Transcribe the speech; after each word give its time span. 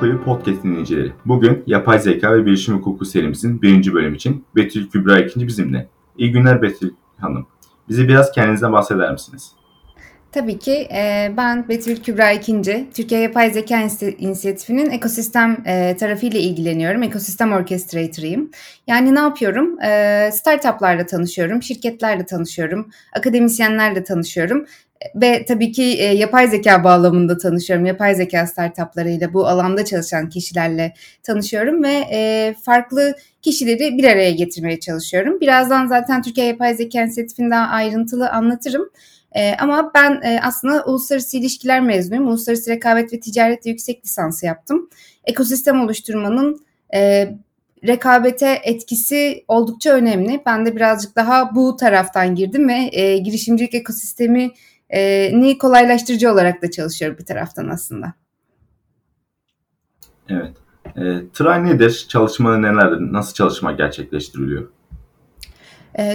Kulübü 0.00 0.24
Podcast 0.24 0.64
dinleyicileri. 0.64 1.12
Bugün 1.26 1.62
yapay 1.66 1.98
zeka 1.98 2.32
ve 2.32 2.46
bilişim 2.46 2.76
hukuku 2.76 3.04
serimizin 3.04 3.62
birinci 3.62 3.94
bölüm 3.94 4.14
için 4.14 4.44
Betül 4.56 4.90
Kübra 4.90 5.18
ikinci 5.18 5.46
bizimle. 5.46 5.88
İyi 6.18 6.32
günler 6.32 6.62
Betül 6.62 6.90
Hanım. 7.20 7.46
Bize 7.88 8.08
biraz 8.08 8.32
kendinizden 8.32 8.72
bahseder 8.72 9.12
misiniz? 9.12 9.52
Tabii 10.36 10.58
ki. 10.58 10.88
Ben 11.36 11.68
Betül 11.68 11.96
Kübra 12.02 12.32
İkinci. 12.32 12.86
Türkiye 12.94 13.20
Yapay 13.20 13.50
Zeka 13.50 13.88
İnisiyatifi'nin 14.18 14.90
ekosistem 14.90 15.64
tarafıyla 15.98 16.40
ilgileniyorum. 16.40 17.02
Ekosistem 17.02 17.52
orchestrator'ıyım. 17.52 18.50
Yani 18.86 19.14
ne 19.14 19.18
yapıyorum? 19.18 19.78
Startup'larla 20.32 21.06
tanışıyorum, 21.06 21.62
şirketlerle 21.62 22.26
tanışıyorum, 22.26 22.90
akademisyenlerle 23.12 24.04
tanışıyorum 24.04 24.66
ve 25.14 25.44
tabii 25.44 25.72
ki 25.72 25.82
e, 25.82 26.04
yapay 26.04 26.48
zeka 26.48 26.84
bağlamında 26.84 27.38
tanışıyorum. 27.38 27.86
Yapay 27.86 28.14
zeka 28.14 28.46
startuplarıyla 28.46 29.32
bu 29.32 29.46
alanda 29.46 29.84
çalışan 29.84 30.28
kişilerle 30.28 30.94
tanışıyorum 31.22 31.82
ve 31.82 32.04
e, 32.12 32.54
farklı 32.62 33.14
kişileri 33.42 33.98
bir 33.98 34.04
araya 34.04 34.30
getirmeye 34.30 34.80
çalışıyorum. 34.80 35.40
Birazdan 35.40 35.86
zaten 35.86 36.22
Türkiye 36.22 36.46
Yapay 36.46 36.74
Zeka 36.74 37.02
İnisiyatifi'ni 37.02 37.50
daha 37.50 37.66
ayrıntılı 37.66 38.30
anlatırım. 38.30 38.90
E, 39.36 39.56
ama 39.56 39.90
ben 39.94 40.20
e, 40.22 40.40
aslında 40.42 40.84
uluslararası 40.84 41.36
ilişkiler 41.36 41.80
mezunuyum. 41.80 42.28
Uluslararası 42.28 42.70
rekabet 42.70 43.12
ve 43.12 43.20
ticaretle 43.20 43.70
yüksek 43.70 44.04
lisansı 44.04 44.46
yaptım. 44.46 44.88
Ekosistem 45.24 45.80
oluşturmanın 45.80 46.66
e, 46.94 47.30
rekabete 47.86 48.60
etkisi 48.64 49.44
oldukça 49.48 49.92
önemli. 49.92 50.42
Ben 50.46 50.66
de 50.66 50.76
birazcık 50.76 51.16
daha 51.16 51.54
bu 51.54 51.76
taraftan 51.76 52.34
girdim 52.34 52.68
ve 52.68 52.88
e, 52.92 53.18
girişimcilik 53.18 53.74
ekosistemi 53.74 54.50
e, 54.90 55.30
ni 55.40 55.58
kolaylaştırıcı 55.58 56.32
olarak 56.32 56.62
da 56.62 56.70
çalışıyorum 56.70 57.18
bir 57.18 57.24
taraftan 57.24 57.68
aslında. 57.68 58.12
Evet. 60.28 60.52
E, 60.86 61.02
Try 61.32 61.64
nedir? 61.64 62.06
Çalışmaları 62.08 62.62
nelerdir? 62.62 63.12
Nasıl 63.12 63.34
çalışma 63.34 63.72
gerçekleştiriliyor? 63.72 64.68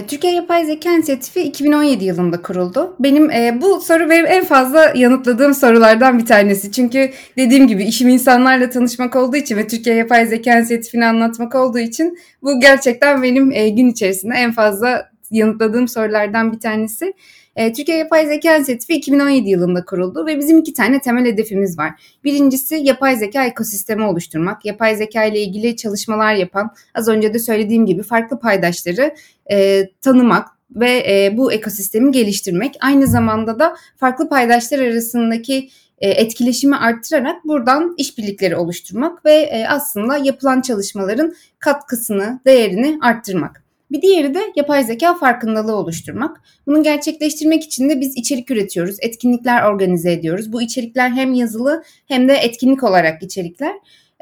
Türkiye 0.08 0.34
Yapay 0.34 0.64
Zeka 0.64 0.92
İnisiyatifi 0.92 1.40
2017 1.40 2.04
yılında 2.04 2.42
kuruldu. 2.42 2.96
Benim 3.00 3.30
e, 3.30 3.58
bu 3.62 3.80
soru 3.80 4.10
benim 4.10 4.26
en 4.26 4.44
fazla 4.44 4.92
yanıtladığım 4.94 5.54
sorulardan 5.54 6.18
bir 6.18 6.26
tanesi. 6.26 6.72
Çünkü 6.72 7.10
dediğim 7.36 7.66
gibi 7.66 7.84
işim 7.84 8.08
insanlarla 8.08 8.70
tanışmak 8.70 9.16
olduğu 9.16 9.36
için 9.36 9.56
ve 9.56 9.66
Türkiye 9.66 9.96
Yapay 9.96 10.26
Zeka 10.26 10.58
İnisiyatifi'ni 10.58 11.06
anlatmak 11.06 11.54
olduğu 11.54 11.78
için 11.78 12.18
bu 12.42 12.60
gerçekten 12.60 13.22
benim 13.22 13.52
e, 13.52 13.68
gün 13.68 13.88
içerisinde 13.88 14.34
en 14.34 14.52
fazla 14.52 15.10
yanıtladığım 15.30 15.88
sorulardan 15.88 16.52
bir 16.52 16.60
tanesi. 16.60 17.14
E, 17.56 17.72
Türkiye 17.72 17.98
Yapay 17.98 18.26
Zeka 18.26 18.56
İnisiyatifi 18.56 18.94
2017 18.94 19.50
yılında 19.50 19.84
kuruldu 19.84 20.26
ve 20.26 20.38
bizim 20.38 20.58
iki 20.58 20.74
tane 20.74 21.00
temel 21.00 21.24
hedefimiz 21.24 21.78
var. 21.78 21.90
Birincisi 22.24 22.74
yapay 22.74 23.16
zeka 23.16 23.44
ekosistemi 23.44 24.04
oluşturmak. 24.04 24.64
Yapay 24.64 24.96
zeka 24.96 25.24
ile 25.24 25.40
ilgili 25.40 25.76
çalışmalar 25.76 26.34
yapan, 26.34 26.74
az 26.94 27.08
önce 27.08 27.34
de 27.34 27.38
söylediğim 27.38 27.86
gibi 27.86 28.02
farklı 28.02 28.38
paydaşları 28.38 29.14
e, 29.52 29.88
tanımak, 30.00 30.48
ve 30.76 31.04
e, 31.08 31.36
bu 31.36 31.52
ekosistemi 31.52 32.10
geliştirmek. 32.10 32.76
Aynı 32.80 33.06
zamanda 33.06 33.58
da 33.58 33.76
farklı 33.96 34.28
paydaşlar 34.28 34.78
arasındaki 34.78 35.68
e, 35.98 36.10
etkileşimi 36.10 36.76
arttırarak 36.76 37.44
buradan 37.44 37.94
işbirlikleri 37.98 38.56
oluşturmak 38.56 39.24
ve 39.24 39.32
e, 39.32 39.66
aslında 39.66 40.16
yapılan 40.16 40.60
çalışmaların 40.60 41.34
katkısını, 41.58 42.40
değerini 42.46 42.98
arttırmak. 43.02 43.62
Bir 43.90 44.02
diğeri 44.02 44.34
de 44.34 44.40
yapay 44.56 44.84
zeka 44.84 45.14
farkındalığı 45.14 45.76
oluşturmak. 45.76 46.40
Bunu 46.66 46.82
gerçekleştirmek 46.82 47.64
için 47.64 47.88
de 47.88 48.00
biz 48.00 48.16
içerik 48.16 48.50
üretiyoruz, 48.50 48.96
etkinlikler 49.00 49.62
organize 49.62 50.12
ediyoruz. 50.12 50.52
Bu 50.52 50.62
içerikler 50.62 51.10
hem 51.10 51.34
yazılı 51.34 51.82
hem 52.08 52.28
de 52.28 52.34
etkinlik 52.34 52.82
olarak 52.82 53.22
içerikler. 53.22 53.74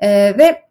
Ee, 0.02 0.38
ve 0.38 0.62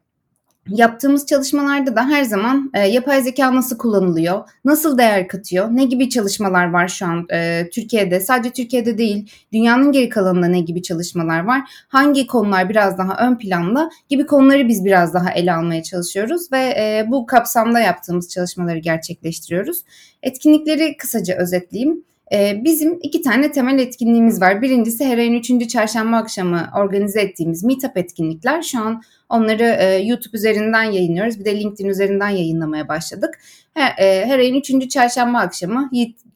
Yaptığımız 0.71 1.25
çalışmalarda 1.25 1.95
da 1.95 2.07
her 2.09 2.23
zaman 2.23 2.71
e, 2.73 2.79
yapay 2.79 3.21
zeka 3.21 3.55
nasıl 3.55 3.77
kullanılıyor, 3.77 4.49
nasıl 4.65 4.97
değer 4.97 5.27
katıyor, 5.27 5.67
ne 5.71 5.85
gibi 5.85 6.09
çalışmalar 6.09 6.69
var 6.69 6.87
şu 6.87 7.05
an 7.05 7.25
e, 7.33 7.69
Türkiye'de, 7.73 8.19
sadece 8.19 8.53
Türkiye'de 8.53 8.97
değil, 8.97 9.31
dünyanın 9.53 9.91
geri 9.91 10.09
kalanında 10.09 10.47
ne 10.47 10.59
gibi 10.59 10.81
çalışmalar 10.81 11.43
var, 11.43 11.61
hangi 11.87 12.27
konular 12.27 12.69
biraz 12.69 12.97
daha 12.97 13.27
ön 13.27 13.37
planda 13.37 13.89
gibi 14.09 14.25
konuları 14.25 14.67
biz 14.67 14.85
biraz 14.85 15.13
daha 15.13 15.31
ele 15.31 15.53
almaya 15.53 15.83
çalışıyoruz 15.83 16.51
ve 16.51 16.59
e, 16.59 17.05
bu 17.07 17.25
kapsamda 17.25 17.79
yaptığımız 17.79 18.29
çalışmaları 18.29 18.77
gerçekleştiriyoruz. 18.77 19.83
Etkinlikleri 20.23 20.97
kısaca 20.97 21.35
özetleyeyim. 21.35 22.03
E, 22.33 22.63
bizim 22.63 22.99
iki 23.01 23.21
tane 23.21 23.51
temel 23.51 23.79
etkinliğimiz 23.79 24.41
var. 24.41 24.61
Birincisi 24.61 25.05
her 25.05 25.17
ayın 25.17 25.33
üçüncü 25.33 25.67
çarşamba 25.67 26.17
akşamı 26.17 26.69
organize 26.75 27.21
ettiğimiz 27.21 27.63
Meetup 27.63 27.97
etkinlikler. 27.97 28.61
Şu 28.61 28.79
an 28.79 29.01
Onları 29.29 29.63
e, 29.63 29.85
YouTube 29.85 30.37
üzerinden 30.37 30.83
yayınlıyoruz. 30.83 31.39
Bir 31.39 31.45
de 31.45 31.59
LinkedIn 31.59 31.89
üzerinden 31.89 32.29
yayınlamaya 32.29 32.87
başladık. 32.87 33.39
E, 33.75 34.25
her 34.25 34.39
ayın 34.39 34.55
3. 34.55 34.89
çarşamba 34.89 35.37
akşamı 35.37 35.89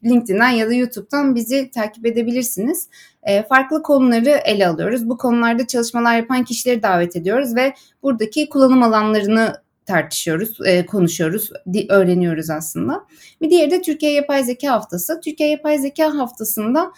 LinkedIn'den 0.04 0.48
ya 0.48 0.68
da 0.68 0.74
YouTube'dan 0.74 1.34
bizi 1.34 1.70
takip 1.70 2.06
edebilirsiniz. 2.06 2.88
E, 3.22 3.42
farklı 3.42 3.82
konuları 3.82 4.30
ele 4.30 4.68
alıyoruz. 4.68 5.08
Bu 5.08 5.16
konularda 5.16 5.66
çalışmalar 5.66 6.16
yapan 6.16 6.44
kişileri 6.44 6.82
davet 6.82 7.16
ediyoruz 7.16 7.56
ve 7.56 7.74
buradaki 8.02 8.48
kullanım 8.48 8.82
alanlarını 8.82 9.63
tartışıyoruz, 9.86 10.58
e, 10.66 10.86
konuşuyoruz, 10.86 11.50
öğreniyoruz 11.88 12.50
aslında. 12.50 13.04
Bir 13.42 13.50
diğeri 13.50 13.70
de 13.70 13.82
Türkiye 13.82 14.12
Yapay 14.12 14.44
Zeka 14.44 14.72
Haftası. 14.72 15.20
Türkiye 15.24 15.50
Yapay 15.50 15.78
Zeka 15.78 16.18
Haftası'nda 16.18 16.92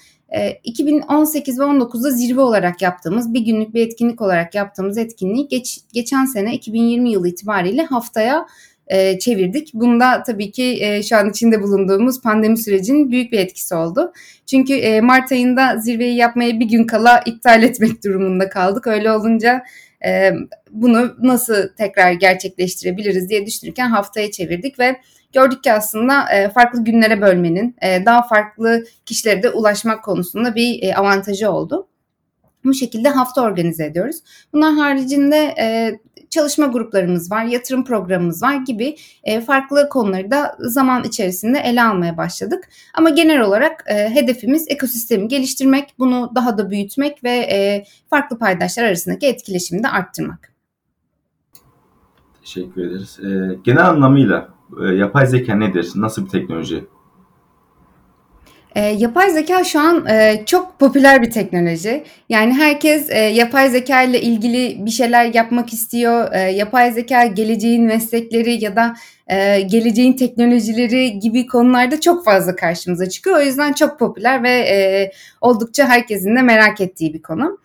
2018 0.65 1.59
ee, 1.59 1.63
ve 1.63 1.65
19'da 1.65 2.11
zirve 2.11 2.41
olarak 2.41 2.83
yaptığımız 2.83 3.35
bir 3.35 3.41
günlük 3.41 3.75
bir 3.75 3.87
etkinlik 3.87 4.21
olarak 4.21 4.55
yaptığımız 4.55 4.99
etkinliği 4.99 5.49
geç, 5.49 5.81
geçen 5.93 6.25
sene 6.25 6.55
2020 6.55 7.11
yılı 7.11 7.29
itibariyle 7.29 7.83
haftaya 7.83 8.47
e, 8.89 9.19
çevirdik. 9.19 9.75
Bunda 9.75 10.23
tabii 10.23 10.51
ki 10.51 10.79
e, 10.81 11.03
şu 11.03 11.17
an 11.17 11.31
içinde 11.31 11.63
bulunduğumuz 11.63 12.23
pandemi 12.23 12.57
sürecinin 12.57 13.11
büyük 13.11 13.33
bir 13.33 13.39
etkisi 13.39 13.75
oldu. 13.75 14.13
Çünkü 14.47 14.75
e, 14.75 15.01
Mart 15.01 15.33
ayında 15.33 15.77
zirveyi 15.79 16.17
yapmaya 16.17 16.61
bir 16.61 16.69
gün 16.69 16.87
kala 16.87 17.23
iptal 17.27 17.63
etmek 17.63 18.05
durumunda 18.05 18.49
kaldık. 18.49 18.87
Öyle 18.87 19.13
olunca 19.13 19.63
e, 20.05 20.33
bunu 20.71 21.17
nasıl 21.23 21.69
tekrar 21.79 22.13
gerçekleştirebiliriz 22.13 23.29
diye 23.29 23.47
düşünürken 23.47 23.89
haftaya 23.89 24.31
çevirdik 24.31 24.79
ve 24.79 24.97
gördük 25.33 25.65
ki 25.65 25.73
aslında 25.73 26.33
e, 26.33 26.49
farklı 26.49 26.85
günlere 26.85 27.21
bölmenin 27.21 27.77
e, 27.83 28.05
daha 28.05 28.23
farklı 28.23 28.85
kişilere 29.07 29.43
de 29.43 29.51
ulaşmak 29.51 30.05
konusunda 30.05 30.55
bir 30.55 30.83
e, 30.83 30.95
avantajı 30.95 31.51
oldu. 31.51 31.89
Bu 32.65 32.75
şekilde 32.75 33.09
hafta 33.09 33.43
organize 33.43 33.85
ediyoruz. 33.85 34.17
Bunlar 34.53 34.75
haricinde 34.75 35.55
çalışma 36.37 36.67
gruplarımız 36.67 37.31
var, 37.31 37.45
yatırım 37.45 37.85
programımız 37.85 38.43
var 38.43 38.57
gibi 38.57 38.97
farklı 39.47 39.89
konuları 39.89 40.31
da 40.31 40.57
zaman 40.59 41.05
içerisinde 41.05 41.59
ele 41.59 41.83
almaya 41.83 42.17
başladık. 42.17 42.69
Ama 42.95 43.11
genel 43.11 43.41
olarak 43.41 43.85
hedefimiz 43.89 44.67
ekosistemi 44.69 45.29
geliştirmek, 45.29 45.95
bunu 45.99 46.33
daha 46.35 46.59
da 46.59 46.71
büyütmek 46.71 47.25
ve 47.25 47.85
farklı 48.11 48.39
paydaşlar 48.39 48.85
arasındaki 48.85 49.27
etkileşimi 49.27 49.83
de 49.83 49.89
arttırmak. 49.89 50.53
Teşekkür 52.41 52.87
ederiz. 52.87 53.19
genel 53.65 53.89
anlamıyla 53.89 54.49
e, 54.83 54.85
yapay 54.95 55.27
zeka 55.27 55.55
nedir? 55.55 55.93
Nasıl 55.95 56.25
bir 56.25 56.31
teknoloji? 56.31 56.85
E, 58.77 58.81
yapay 58.81 59.31
zeka 59.31 59.65
şu 59.65 59.81
an 59.81 60.07
e, 60.07 60.43
çok 60.47 60.79
popüler 60.79 61.23
bir 61.23 61.31
teknoloji. 61.31 62.05
Yani 62.29 62.55
herkes 62.55 63.11
e, 63.11 63.19
yapay 63.19 63.71
zeka 63.71 64.03
ile 64.03 64.21
ilgili 64.21 64.87
bir 64.87 64.91
şeyler 64.91 65.35
yapmak 65.35 65.73
istiyor. 65.73 66.33
E, 66.33 66.39
yapay 66.39 66.93
zeka 66.93 67.27
geleceğin 67.27 67.85
meslekleri 67.85 68.65
ya 68.65 68.77
da 68.77 68.95
e, 69.29 69.61
geleceğin 69.61 70.13
teknolojileri 70.13 71.19
gibi 71.19 71.47
konularda 71.47 72.01
çok 72.01 72.25
fazla 72.25 72.57
karşımıza 72.57 73.09
çıkıyor. 73.09 73.39
O 73.39 73.43
yüzden 73.43 73.73
çok 73.73 73.99
popüler 73.99 74.43
ve 74.43 74.51
e, 74.51 75.11
oldukça 75.41 75.89
herkesin 75.89 76.37
de 76.37 76.43
merak 76.43 76.81
ettiği 76.81 77.15
bir 77.15 77.23
konu. 77.23 77.59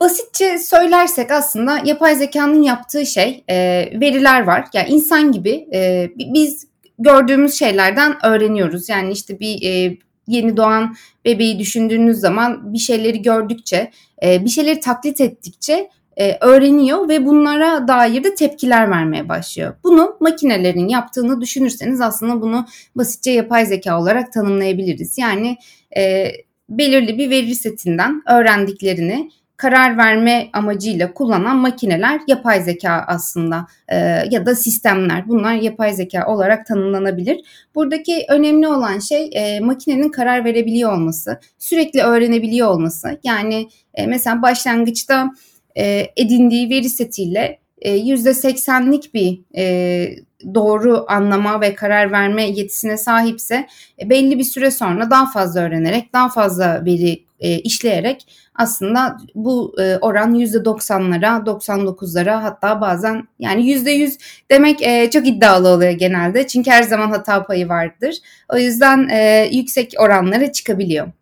Basitçe 0.00 0.58
söylersek 0.58 1.30
aslında 1.30 1.80
yapay 1.84 2.14
zekanın 2.14 2.62
yaptığı 2.62 3.06
şey 3.06 3.44
e, 3.50 3.56
veriler 4.00 4.42
var. 4.42 4.64
Yani 4.74 4.88
insan 4.88 5.32
gibi 5.32 5.68
e, 5.74 6.10
biz 6.16 6.73
gördüğümüz 6.98 7.54
şeylerden 7.54 8.26
öğreniyoruz. 8.26 8.88
Yani 8.88 9.12
işte 9.12 9.40
bir 9.40 9.62
e, 9.62 9.98
yeni 10.28 10.56
doğan 10.56 10.94
bebeği 11.24 11.58
düşündüğünüz 11.58 12.18
zaman 12.18 12.72
bir 12.72 12.78
şeyleri 12.78 13.22
gördükçe, 13.22 13.90
e, 14.24 14.44
bir 14.44 14.50
şeyleri 14.50 14.80
taklit 14.80 15.20
ettikçe 15.20 15.90
e, 16.16 16.38
öğreniyor 16.40 17.08
ve 17.08 17.26
bunlara 17.26 17.88
dair 17.88 18.24
de 18.24 18.34
tepkiler 18.34 18.90
vermeye 18.90 19.28
başlıyor. 19.28 19.74
Bunu 19.84 20.16
makinelerin 20.20 20.88
yaptığını 20.88 21.40
düşünürseniz 21.40 22.00
aslında 22.00 22.40
bunu 22.40 22.66
basitçe 22.96 23.30
yapay 23.30 23.66
zeka 23.66 24.00
olarak 24.00 24.32
tanımlayabiliriz. 24.32 25.18
Yani 25.18 25.56
e, 25.96 26.32
belirli 26.68 27.18
bir 27.18 27.30
veri 27.30 27.54
setinden 27.54 28.22
öğrendiklerini 28.30 29.30
karar 29.64 29.98
verme 29.98 30.48
amacıyla 30.52 31.14
kullanan 31.14 31.56
makineler 31.56 32.20
yapay 32.26 32.62
zeka 32.62 33.04
aslında 33.06 33.66
e, 33.88 33.96
ya 34.30 34.46
da 34.46 34.54
sistemler. 34.54 35.28
Bunlar 35.28 35.54
yapay 35.54 35.94
zeka 35.94 36.26
olarak 36.26 36.66
tanımlanabilir. 36.66 37.40
Buradaki 37.74 38.26
önemli 38.28 38.68
olan 38.68 38.98
şey 38.98 39.30
e, 39.32 39.60
makinenin 39.60 40.08
karar 40.08 40.44
verebiliyor 40.44 40.92
olması, 40.92 41.40
sürekli 41.58 42.02
öğrenebiliyor 42.02 42.68
olması. 42.68 43.20
Yani 43.24 43.68
e, 43.94 44.06
mesela 44.06 44.42
başlangıçta 44.42 45.30
e, 45.76 46.06
edindiği 46.16 46.70
veri 46.70 46.88
setiyle 46.88 47.58
%80'lik 47.82 49.06
e, 49.06 49.12
bir 49.14 49.40
e, 49.56 50.16
doğru 50.54 51.04
anlama 51.08 51.60
ve 51.60 51.74
karar 51.74 52.12
verme 52.12 52.50
yetisine 52.50 52.96
sahipse 52.96 53.66
e, 54.02 54.10
belli 54.10 54.38
bir 54.38 54.44
süre 54.44 54.70
sonra 54.70 55.10
daha 55.10 55.30
fazla 55.30 55.60
öğrenerek, 55.60 56.12
daha 56.12 56.28
fazla 56.28 56.84
veri 56.84 57.24
işleyerek 57.64 58.26
aslında 58.54 59.16
bu 59.34 59.74
oran 60.00 60.34
%90'lara, 60.34 61.44
99'lara 61.44 62.42
hatta 62.42 62.80
bazen 62.80 63.28
yani 63.38 63.62
%100 63.62 64.18
demek 64.50 64.78
çok 65.12 65.26
iddialı 65.26 65.68
oluyor 65.68 65.92
genelde. 65.92 66.46
Çünkü 66.46 66.70
her 66.70 66.82
zaman 66.82 67.10
hata 67.10 67.46
payı 67.46 67.68
vardır. 67.68 68.16
O 68.52 68.56
yüzden 68.56 69.08
yüksek 69.52 69.94
oranlara 69.98 70.52
çıkabiliyor. 70.52 71.12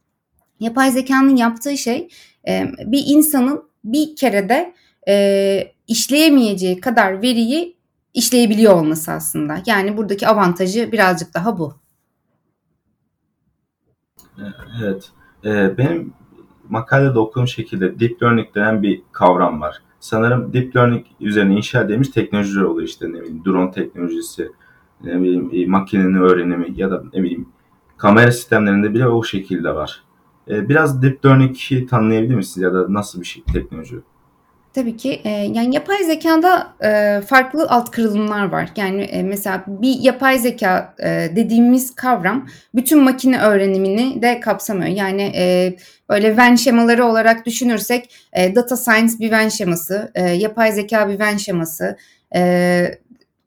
Yapay 0.60 0.90
zekanın 0.90 1.36
yaptığı 1.36 1.78
şey 1.78 2.08
bir 2.86 3.02
insanın 3.06 3.64
bir 3.84 4.16
kerede 4.16 4.74
işleyemeyeceği 5.88 6.80
kadar 6.80 7.22
veriyi 7.22 7.76
işleyebiliyor 8.14 8.74
olması 8.74 9.12
aslında. 9.12 9.62
Yani 9.66 9.96
buradaki 9.96 10.28
avantajı 10.28 10.92
birazcık 10.92 11.34
daha 11.34 11.58
bu. 11.58 11.74
Evet. 14.82 15.10
Ee, 15.44 15.78
benim 15.78 16.12
makalede 16.68 17.18
okuduğum 17.18 17.48
şekilde 17.48 18.00
deep 18.00 18.22
learning 18.22 18.54
denen 18.54 18.82
bir 18.82 19.02
kavram 19.12 19.60
var. 19.60 19.82
Sanırım 20.00 20.52
deep 20.52 20.76
learning 20.76 21.06
üzerine 21.20 21.54
inşa 21.54 21.82
edilmiş 21.82 22.08
teknolojiler 22.08 22.62
oluyor 22.62 22.88
işte 22.88 23.08
ne 23.08 23.20
bileyim 23.20 23.42
drone 23.44 23.70
teknolojisi, 23.70 24.52
ne 25.04 25.20
bileyim 25.20 25.50
e, 25.52 25.66
makinenin 25.66 26.14
öğrenimi 26.14 26.72
ya 26.76 26.90
da 26.90 27.04
ne 27.14 27.22
bileyim 27.22 27.48
kamera 27.96 28.32
sistemlerinde 28.32 28.94
bile 28.94 29.08
o 29.08 29.24
şekilde 29.24 29.74
var. 29.74 30.02
Ee, 30.48 30.68
biraz 30.68 31.02
deep 31.02 31.26
learning'i 31.26 31.86
tanıyabilir 31.86 32.34
misiniz 32.34 32.62
ya 32.62 32.74
da 32.74 32.92
nasıl 32.92 33.20
bir 33.20 33.26
şey 33.26 33.42
teknoloji? 33.52 33.96
Tabii 34.74 34.96
ki. 34.96 35.20
E, 35.24 35.30
yani 35.30 35.74
yapay 35.74 36.04
zekada 36.04 36.74
e, 36.84 37.20
farklı 37.26 37.66
alt 37.68 37.90
kırılımlar 37.90 38.44
var. 38.44 38.68
Yani 38.76 39.02
e, 39.02 39.22
mesela 39.22 39.64
bir 39.66 40.00
yapay 40.00 40.38
zeka 40.38 40.94
e, 40.98 41.36
dediğimiz 41.36 41.94
kavram 41.94 42.48
bütün 42.74 43.02
makine 43.02 43.40
öğrenimini 43.40 44.22
de 44.22 44.40
kapsamıyor. 44.40 44.88
Yani 44.88 45.32
e, 45.36 45.76
böyle 46.08 46.36
Venn 46.36 46.54
şemaları 46.54 47.04
olarak 47.04 47.46
düşünürsek 47.46 48.14
e, 48.32 48.54
data 48.54 48.76
science 48.76 49.12
bir 49.20 49.30
Venn 49.30 49.48
şeması, 49.48 50.12
e, 50.14 50.22
yapay 50.30 50.72
zeka 50.72 51.08
bir 51.08 51.18
Venn 51.18 51.36
şeması, 51.36 51.96
e, 52.34 52.40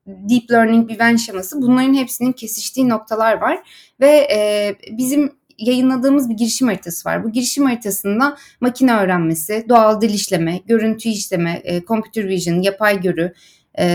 deep 0.08 0.52
learning 0.52 0.90
bir 0.90 1.00
Venn 1.00 1.16
şeması. 1.16 1.62
Bunların 1.62 1.94
hepsinin 1.94 2.32
kesiştiği 2.32 2.90
noktalar 2.90 3.42
var 3.42 3.60
ve 4.00 4.28
e, 4.32 4.76
bizim 4.98 5.32
yayınladığımız 5.58 6.30
bir 6.30 6.36
girişim 6.36 6.68
haritası 6.68 7.10
var. 7.10 7.24
Bu 7.24 7.32
girişim 7.32 7.66
haritasında 7.66 8.38
makine 8.62 8.96
öğrenmesi, 8.96 9.66
doğal 9.70 10.02
dil 10.02 10.14
işleme, 10.14 10.62
görüntü 10.66 11.10
işleme, 11.10 11.62
e, 11.64 11.82
computer 11.82 12.28
vision, 12.28 12.62
yapay 12.62 13.02
görü, 13.02 13.34
e, 13.80 13.86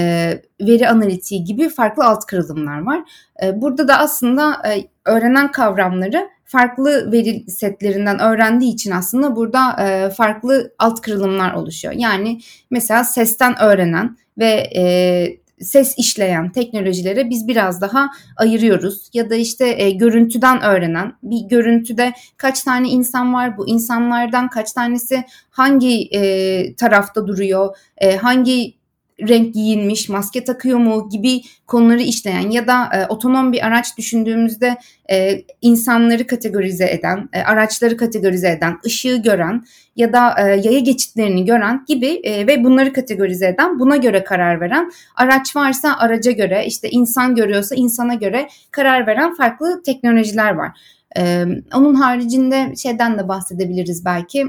veri 0.60 0.88
analitiği 0.88 1.44
gibi 1.44 1.68
farklı 1.68 2.04
alt 2.04 2.26
kırılımlar 2.26 2.80
var. 2.80 3.02
E, 3.42 3.60
burada 3.60 3.88
da 3.88 3.98
aslında 3.98 4.62
e, 4.68 4.88
öğrenen 5.04 5.52
kavramları 5.52 6.28
farklı 6.44 7.12
veri 7.12 7.50
setlerinden 7.50 8.18
öğrendiği 8.18 8.74
için 8.74 8.90
aslında 8.90 9.36
burada 9.36 9.86
e, 9.86 10.10
farklı 10.10 10.74
alt 10.78 11.00
kırılımlar 11.00 11.54
oluşuyor. 11.54 11.94
Yani 11.96 12.40
mesela 12.70 13.04
sesten 13.04 13.62
öğrenen 13.62 14.16
ve 14.38 14.70
e, 14.76 15.39
ses 15.60 15.94
işleyen 15.98 16.52
teknolojilere 16.52 17.30
biz 17.30 17.48
biraz 17.48 17.80
daha 17.80 18.10
ayırıyoruz. 18.36 19.10
Ya 19.14 19.30
da 19.30 19.34
işte 19.34 19.82
e, 19.82 19.90
görüntüden 19.90 20.62
öğrenen 20.62 21.12
bir 21.22 21.48
görüntüde 21.48 22.12
kaç 22.36 22.62
tane 22.62 22.88
insan 22.88 23.34
var 23.34 23.56
bu 23.58 23.68
insanlardan 23.68 24.48
kaç 24.48 24.72
tanesi 24.72 25.24
hangi 25.50 26.08
e, 26.12 26.74
tarafta 26.74 27.26
duruyor, 27.26 27.76
e, 27.96 28.16
hangi 28.16 28.79
renk 29.28 29.55
giyinmiş, 29.55 30.08
maske 30.08 30.44
takıyor 30.44 30.78
mu 30.78 31.08
gibi 31.08 31.40
konuları 31.67 32.02
işleyen 32.02 32.50
ya 32.50 32.67
da 32.67 32.90
e, 32.94 33.06
otonom 33.06 33.52
bir 33.52 33.67
araç 33.67 33.99
düşündüğümüzde 33.99 34.76
e, 35.11 35.43
insanları 35.62 36.26
kategorize 36.26 36.90
eden, 36.90 37.28
e, 37.32 37.43
araçları 37.43 37.96
kategorize 37.96 38.50
eden, 38.50 38.78
ışığı 38.87 39.17
gören 39.17 39.64
ya 39.96 40.12
da 40.12 40.34
e, 40.38 40.43
yaya 40.43 40.78
geçitlerini 40.78 41.44
gören 41.44 41.84
gibi 41.88 42.20
e, 42.25 42.46
ve 42.46 42.64
bunları 42.64 42.93
kategorize 42.93 43.46
eden, 43.46 43.78
buna 43.78 43.96
göre 43.96 44.25
karar 44.25 44.61
veren, 44.61 44.90
araç 45.17 45.56
varsa 45.56 45.96
araca 45.99 46.31
göre, 46.32 46.64
işte 46.66 46.90
insan 46.90 47.34
görüyorsa 47.34 47.75
insana 47.75 48.14
göre 48.14 48.49
karar 48.70 49.06
veren 49.06 49.34
farklı 49.34 49.82
teknolojiler 49.82 50.55
var. 50.55 50.78
E, 51.16 51.44
onun 51.75 51.94
haricinde 51.94 52.76
şeyden 52.76 53.19
de 53.19 53.28
bahsedebiliriz 53.28 54.05
belki 54.05 54.46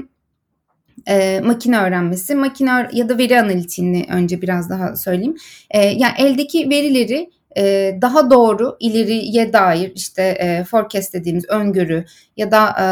e, 1.08 1.40
makine 1.44 1.78
öğrenmesi, 1.78 2.34
makine 2.34 2.88
ya 2.92 3.08
da 3.08 3.18
veri 3.18 3.40
analitiğini 3.40 4.06
önce 4.10 4.42
biraz 4.42 4.70
daha 4.70 4.96
söyleyeyim. 4.96 5.36
E, 5.70 5.86
yani 5.86 6.12
eldeki 6.18 6.70
verileri 6.70 7.30
e, 7.56 7.98
daha 8.02 8.30
doğru 8.30 8.76
ileriye 8.80 9.52
dair 9.52 9.92
işte 9.94 10.22
e, 10.22 10.64
forecast 10.64 11.14
dediğimiz 11.14 11.44
öngörü 11.48 12.04
ya 12.36 12.50
da 12.50 12.76
e, 12.80 12.86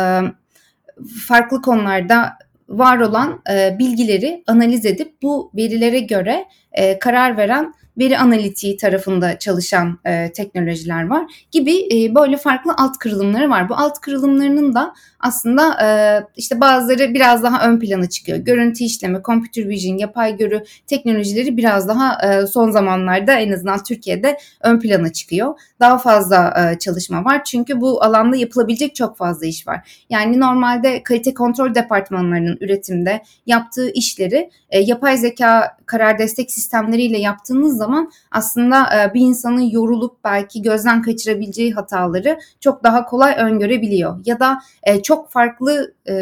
farklı 1.26 1.62
konularda 1.62 2.32
var 2.68 2.98
olan 2.98 3.42
e, 3.50 3.78
bilgileri 3.78 4.44
analiz 4.46 4.86
edip 4.86 5.22
bu 5.22 5.52
verilere 5.56 6.00
göre 6.00 6.44
e, 6.72 6.98
karar 6.98 7.36
veren 7.36 7.74
veri 7.98 8.18
analitiği 8.18 8.76
tarafında 8.76 9.38
çalışan 9.38 9.98
e, 10.04 10.32
teknolojiler 10.32 11.06
var 11.06 11.46
gibi 11.50 11.88
e, 11.94 12.14
böyle 12.14 12.36
farklı 12.36 12.74
alt 12.76 12.98
kırılımları 12.98 13.50
var. 13.50 13.68
Bu 13.68 13.74
alt 13.74 14.00
kırılımlarının 14.00 14.74
da 14.74 14.94
aslında 15.20 15.84
e, 15.84 15.88
işte 16.36 16.60
bazıları 16.60 17.14
biraz 17.14 17.42
daha 17.42 17.68
ön 17.68 17.78
plana 17.78 18.08
çıkıyor. 18.08 18.38
Görüntü 18.38 18.84
işleme, 18.84 19.20
computer 19.24 19.68
vision, 19.68 19.96
yapay 19.96 20.36
görü 20.36 20.64
teknolojileri 20.86 21.56
biraz 21.56 21.88
daha 21.88 22.18
e, 22.28 22.46
son 22.46 22.70
zamanlarda 22.70 23.32
en 23.32 23.52
azından 23.52 23.82
Türkiye'de 23.82 24.38
ön 24.60 24.80
plana 24.80 25.12
çıkıyor. 25.12 25.60
Daha 25.80 25.98
fazla 25.98 26.54
e, 26.72 26.78
çalışma 26.78 27.24
var 27.24 27.44
çünkü 27.44 27.80
bu 27.80 28.04
alanda 28.04 28.36
yapılabilecek 28.36 28.94
çok 28.94 29.16
fazla 29.16 29.46
iş 29.46 29.66
var. 29.66 30.04
Yani 30.10 30.40
normalde 30.40 31.02
kalite 31.02 31.34
kontrol 31.34 31.74
departmanlarının 31.74 32.58
üretimde 32.60 33.22
yaptığı 33.46 33.90
işleri 33.90 34.50
e, 34.70 34.80
yapay 34.80 35.16
zeka 35.16 35.76
karar 35.86 36.18
destek 36.18 36.50
sistemleriyle 36.50 37.18
yaptığınız 37.18 37.79
zaman 37.80 38.10
aslında 38.30 39.02
e, 39.02 39.14
bir 39.14 39.20
insanın 39.20 39.70
yorulup 39.70 40.24
belki 40.24 40.62
gözden 40.62 41.02
kaçırabileceği 41.02 41.72
hataları 41.72 42.38
çok 42.60 42.84
daha 42.84 43.04
kolay 43.04 43.34
öngörebiliyor. 43.38 44.20
Ya 44.24 44.40
da 44.40 44.58
e, 44.82 45.02
çok 45.02 45.30
farklı 45.30 45.94
e, 46.08 46.14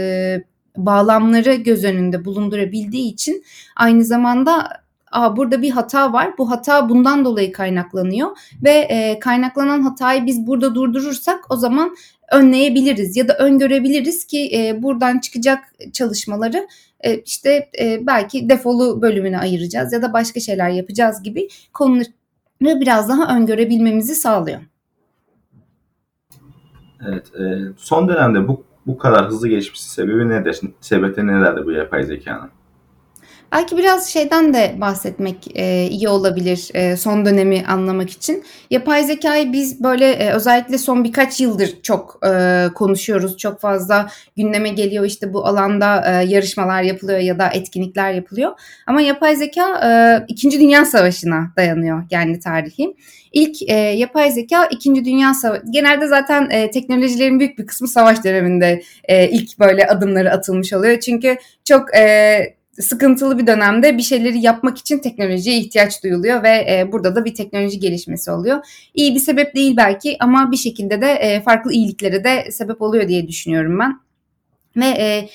bağlamları 0.76 1.54
göz 1.54 1.84
önünde 1.84 2.24
bulundurabildiği 2.24 3.12
için 3.12 3.44
aynı 3.76 4.04
zamanda 4.04 4.68
Aa, 5.12 5.36
burada 5.36 5.62
bir 5.62 5.70
hata 5.70 6.12
var. 6.12 6.38
Bu 6.38 6.50
hata 6.50 6.88
bundan 6.88 7.24
dolayı 7.24 7.52
kaynaklanıyor 7.52 8.28
ve 8.64 8.70
e, 8.70 9.18
kaynaklanan 9.18 9.82
hatayı 9.82 10.26
biz 10.26 10.46
burada 10.46 10.74
durdurursak 10.74 11.44
o 11.50 11.56
zaman 11.56 11.96
önleyebiliriz 12.32 13.16
ya 13.16 13.28
da 13.28 13.36
öngörebiliriz 13.38 14.24
ki 14.24 14.50
e, 14.54 14.82
buradan 14.82 15.18
çıkacak 15.18 15.58
çalışmaları 15.92 16.68
e, 17.00 17.18
işte 17.18 17.68
e, 17.80 18.06
belki 18.06 18.48
defolu 18.48 19.02
bölümüne 19.02 19.38
ayıracağız 19.38 19.92
ya 19.92 20.02
da 20.02 20.12
başka 20.12 20.40
şeyler 20.40 20.70
yapacağız 20.70 21.22
gibi 21.22 21.48
konuları 21.72 22.10
biraz 22.60 23.08
daha 23.08 23.36
öngörebilmemizi 23.36 24.14
sağlıyor. 24.14 24.60
Evet, 27.08 27.34
e, 27.34 27.58
son 27.76 28.08
dönemde 28.08 28.48
bu 28.48 28.64
bu 28.86 28.98
kadar 28.98 29.26
hızlı 29.26 29.48
gelişmesi 29.48 29.90
sebebi 29.90 30.28
nedir? 30.28 30.60
Sebebi 30.80 31.26
nelerdir 31.26 31.66
bu 31.66 31.72
yapay 31.72 32.04
zekanın? 32.04 32.50
Belki 33.52 33.76
biraz 33.76 34.08
şeyden 34.08 34.54
de 34.54 34.74
bahsetmek 34.80 35.36
e, 35.54 35.86
iyi 35.90 36.08
olabilir 36.08 36.70
e, 36.74 36.96
son 36.96 37.26
dönemi 37.26 37.64
anlamak 37.68 38.10
için. 38.10 38.44
Yapay 38.70 39.04
zekayı 39.04 39.52
biz 39.52 39.82
böyle 39.84 40.10
e, 40.10 40.32
özellikle 40.32 40.78
son 40.78 41.04
birkaç 41.04 41.40
yıldır 41.40 41.82
çok 41.82 42.20
e, 42.26 42.64
konuşuyoruz. 42.74 43.36
Çok 43.36 43.60
fazla 43.60 44.10
gündeme 44.36 44.68
geliyor 44.68 45.04
işte 45.04 45.32
bu 45.32 45.46
alanda 45.46 46.04
e, 46.06 46.26
yarışmalar 46.26 46.82
yapılıyor 46.82 47.18
ya 47.18 47.38
da 47.38 47.48
etkinlikler 47.48 48.12
yapılıyor. 48.12 48.52
Ama 48.86 49.00
yapay 49.00 49.36
zeka 49.36 49.80
e, 49.84 49.90
İkinci 50.28 50.60
Dünya 50.60 50.84
Savaşı'na 50.84 51.52
dayanıyor 51.56 52.02
yani 52.10 52.40
tarihi. 52.40 52.94
İlk 53.32 53.62
e, 53.70 53.74
yapay 53.74 54.30
zeka 54.30 54.66
İkinci 54.66 55.04
Dünya 55.04 55.34
Savaşı, 55.34 55.62
genelde 55.70 56.06
zaten 56.06 56.50
e, 56.50 56.70
teknolojilerin 56.70 57.40
büyük 57.40 57.58
bir 57.58 57.66
kısmı 57.66 57.88
savaş 57.88 58.24
döneminde 58.24 58.82
e, 59.04 59.28
ilk 59.28 59.58
böyle 59.58 59.86
adımları 59.86 60.32
atılmış 60.32 60.72
oluyor. 60.72 61.00
Çünkü 61.00 61.36
çok 61.64 61.96
e, 61.96 62.57
sıkıntılı 62.80 63.38
bir 63.38 63.46
dönemde 63.46 63.98
bir 63.98 64.02
şeyleri 64.02 64.40
yapmak 64.40 64.78
için 64.78 64.98
teknolojiye 64.98 65.58
ihtiyaç 65.58 66.04
duyuluyor 66.04 66.42
ve 66.42 66.48
e, 66.48 66.92
burada 66.92 67.16
da 67.16 67.24
bir 67.24 67.34
teknoloji 67.34 67.80
gelişmesi 67.80 68.30
oluyor. 68.30 68.66
İyi 68.94 69.14
bir 69.14 69.20
sebep 69.20 69.54
değil 69.54 69.76
belki 69.76 70.16
ama 70.20 70.50
bir 70.52 70.56
şekilde 70.56 71.00
de 71.00 71.12
e, 71.12 71.40
farklı 71.40 71.72
iyiliklere 71.72 72.24
de 72.24 72.50
sebep 72.50 72.82
oluyor 72.82 73.08
diye 73.08 73.28
düşünüyorum 73.28 73.78
ben. 73.78 74.00
Ve 74.76 74.86
e, 74.86 75.28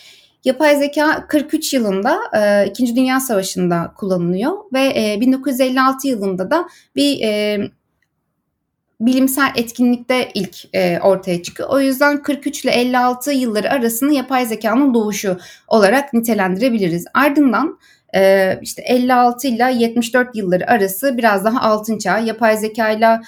Yapay 0.45 0.75
zeka 0.77 1.27
43 1.27 1.73
yılında 1.73 2.19
e, 2.37 2.67
İkinci 2.69 2.95
Dünya 2.95 3.19
Savaşı'nda 3.19 3.93
kullanılıyor 3.97 4.51
ve 4.73 4.93
e, 4.95 5.17
1956 5.21 6.07
yılında 6.07 6.51
da 6.51 6.67
bir 6.95 7.21
e, 7.21 7.59
bilimsel 9.05 9.51
etkinlikte 9.55 10.31
ilk 10.33 10.75
e, 10.75 10.99
ortaya 10.99 11.43
çıkıyor. 11.43 11.69
O 11.69 11.79
yüzden 11.79 12.23
43 12.23 12.65
ile 12.65 12.71
56 12.71 13.31
yılları 13.31 13.71
arasını 13.71 14.13
yapay 14.13 14.45
zekanın 14.45 14.93
doğuşu 14.93 15.37
olarak 15.67 16.13
nitelendirebiliriz. 16.13 17.05
Ardından 17.13 17.79
e, 18.15 18.53
işte 18.61 18.81
56 18.81 19.47
ile 19.47 19.73
74 19.77 20.35
yılları 20.35 20.69
arası 20.69 21.17
biraz 21.17 21.45
daha 21.45 21.61
altın 21.61 21.97
çağ 21.97 22.19
yapay 22.19 22.57
zeka 22.57 22.89
ile 22.89 23.19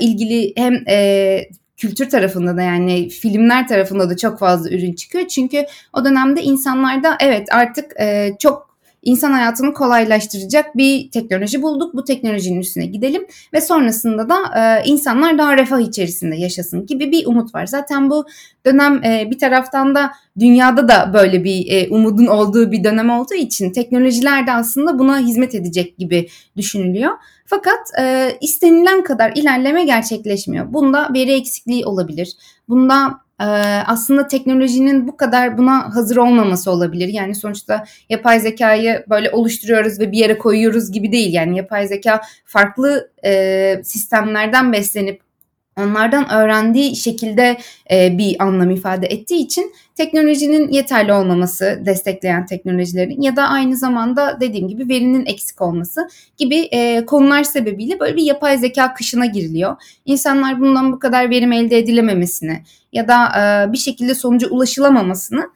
ilgili 0.00 0.52
hem 0.56 0.74
e, 0.88 1.38
kültür 1.76 2.10
tarafında 2.10 2.56
da 2.56 2.62
yani 2.62 3.08
filmler 3.08 3.68
tarafında 3.68 4.10
da 4.10 4.16
çok 4.16 4.38
fazla 4.38 4.70
ürün 4.70 4.92
çıkıyor. 4.92 5.26
Çünkü 5.26 5.66
o 5.92 6.04
dönemde 6.04 6.42
insanlarda 6.42 7.16
evet 7.20 7.48
artık 7.52 8.00
e, 8.00 8.30
çok 8.38 8.71
insan 9.02 9.32
hayatını 9.32 9.72
kolaylaştıracak 9.72 10.76
bir 10.76 11.10
teknoloji 11.10 11.62
bulduk. 11.62 11.94
Bu 11.94 12.04
teknolojinin 12.04 12.60
üstüne 12.60 12.86
gidelim 12.86 13.26
ve 13.52 13.60
sonrasında 13.60 14.28
da 14.28 14.36
e, 14.56 14.88
insanlar 14.88 15.38
daha 15.38 15.56
refah 15.56 15.80
içerisinde 15.80 16.36
yaşasın 16.36 16.86
gibi 16.86 17.12
bir 17.12 17.26
umut 17.26 17.54
var. 17.54 17.66
Zaten 17.66 18.10
bu 18.10 18.26
dönem 18.66 19.04
e, 19.04 19.30
bir 19.30 19.38
taraftan 19.38 19.94
da 19.94 20.12
dünyada 20.38 20.88
da 20.88 21.10
böyle 21.14 21.44
bir 21.44 21.66
e, 21.68 21.88
umudun 21.88 22.26
olduğu 22.26 22.72
bir 22.72 22.84
dönem 22.84 23.10
olduğu 23.10 23.34
için 23.34 23.72
teknolojiler 23.72 24.46
de 24.46 24.52
aslında 24.52 24.98
buna 24.98 25.18
hizmet 25.18 25.54
edecek 25.54 25.98
gibi 25.98 26.28
düşünülüyor. 26.56 27.12
Fakat 27.46 27.80
e, 28.00 28.36
istenilen 28.40 29.04
kadar 29.04 29.32
ilerleme 29.34 29.84
gerçekleşmiyor. 29.84 30.72
Bunda 30.72 31.10
veri 31.14 31.32
eksikliği 31.32 31.86
olabilir. 31.86 32.32
Bunda 32.68 33.20
e, 33.42 33.44
aslında 33.86 34.26
teknolojinin 34.26 35.08
bu 35.08 35.16
kadar 35.16 35.58
buna 35.58 35.96
hazır 35.96 36.16
olmaması 36.16 36.70
olabilir. 36.70 37.08
Yani 37.08 37.34
sonuçta 37.34 37.84
yapay 38.08 38.40
zekayı 38.40 39.04
böyle 39.10 39.30
oluşturuyoruz 39.30 40.00
ve 40.00 40.12
bir 40.12 40.18
yere 40.18 40.38
koyuyoruz 40.38 40.92
gibi 40.92 41.12
değil. 41.12 41.34
Yani 41.34 41.56
yapay 41.56 41.86
zeka 41.86 42.20
farklı 42.44 43.10
e, 43.24 43.80
sistemlerden 43.84 44.72
beslenip 44.72 45.31
onlardan 45.76 46.30
öğrendiği 46.30 46.96
şekilde 46.96 47.58
e, 47.90 48.18
bir 48.18 48.42
anlam 48.42 48.70
ifade 48.70 49.06
ettiği 49.06 49.44
için 49.44 49.72
teknolojinin 49.94 50.68
yeterli 50.68 51.12
olmaması, 51.12 51.82
destekleyen 51.86 52.46
teknolojilerin 52.46 53.20
ya 53.20 53.36
da 53.36 53.42
aynı 53.42 53.76
zamanda 53.76 54.40
dediğim 54.40 54.68
gibi 54.68 54.88
verinin 54.88 55.26
eksik 55.26 55.62
olması 55.62 56.08
gibi 56.36 56.56
e, 56.72 57.06
konular 57.06 57.44
sebebiyle 57.44 58.00
böyle 58.00 58.16
bir 58.16 58.22
yapay 58.22 58.58
zeka 58.58 58.94
kışına 58.94 59.26
giriliyor. 59.26 59.76
İnsanlar 60.04 60.60
bundan 60.60 60.92
bu 60.92 60.98
kadar 60.98 61.30
verim 61.30 61.52
elde 61.52 61.78
edilememesini 61.78 62.62
ya 62.92 63.08
da 63.08 63.26
e, 63.26 63.72
bir 63.72 63.78
şekilde 63.78 64.14
sonuca 64.14 64.48
ulaşılamamasını 64.48 65.50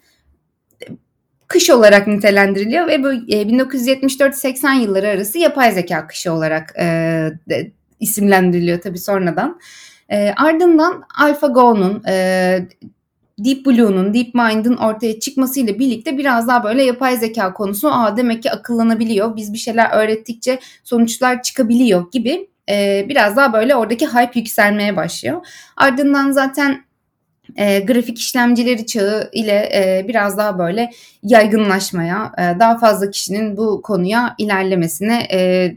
kış 1.48 1.70
olarak 1.70 2.06
nitelendiriliyor 2.06 2.86
ve 2.86 3.02
bu 3.02 3.12
e, 3.12 3.42
1974-80 3.42 4.80
yılları 4.80 5.08
arası 5.08 5.38
yapay 5.38 5.72
zeka 5.72 6.06
kışı 6.06 6.32
olarak 6.32 6.74
e, 6.78 6.84
de, 7.48 7.72
isimlendiriliyor 8.00 8.80
tabii 8.80 8.98
sonradan. 8.98 9.60
E, 10.08 10.32
ardından 10.36 11.02
AlphaGo'nun, 11.18 12.02
e, 12.08 12.68
Deep 13.38 13.66
Blue'nun, 13.66 14.14
DeepMind'ın 14.14 14.76
ortaya 14.76 15.20
çıkmasıyla 15.20 15.78
birlikte 15.78 16.18
biraz 16.18 16.48
daha 16.48 16.64
böyle 16.64 16.82
yapay 16.82 17.16
zeka 17.16 17.54
konusu 17.54 17.88
aa 17.88 18.16
demek 18.16 18.42
ki 18.42 18.50
akıllanabiliyor. 18.50 19.36
Biz 19.36 19.52
bir 19.52 19.58
şeyler 19.58 19.90
öğrettikçe 19.90 20.58
sonuçlar 20.84 21.42
çıkabiliyor 21.42 22.10
gibi 22.10 22.48
e, 22.70 23.06
biraz 23.08 23.36
daha 23.36 23.52
böyle 23.52 23.76
oradaki 23.76 24.06
hype 24.06 24.38
yükselmeye 24.40 24.96
başlıyor. 24.96 25.46
Ardından 25.76 26.30
zaten 26.30 26.84
e, 27.56 27.80
grafik 27.80 28.18
işlemcileri 28.18 28.86
çağı 28.86 29.30
ile 29.32 29.70
e, 29.74 30.08
biraz 30.08 30.38
daha 30.38 30.58
böyle 30.58 30.90
yaygınlaşmaya, 31.22 32.32
e, 32.38 32.58
daha 32.60 32.78
fazla 32.78 33.10
kişinin 33.10 33.56
bu 33.56 33.82
konuya 33.82 34.34
ilerlemesine 34.38 35.28
e, 35.32 35.72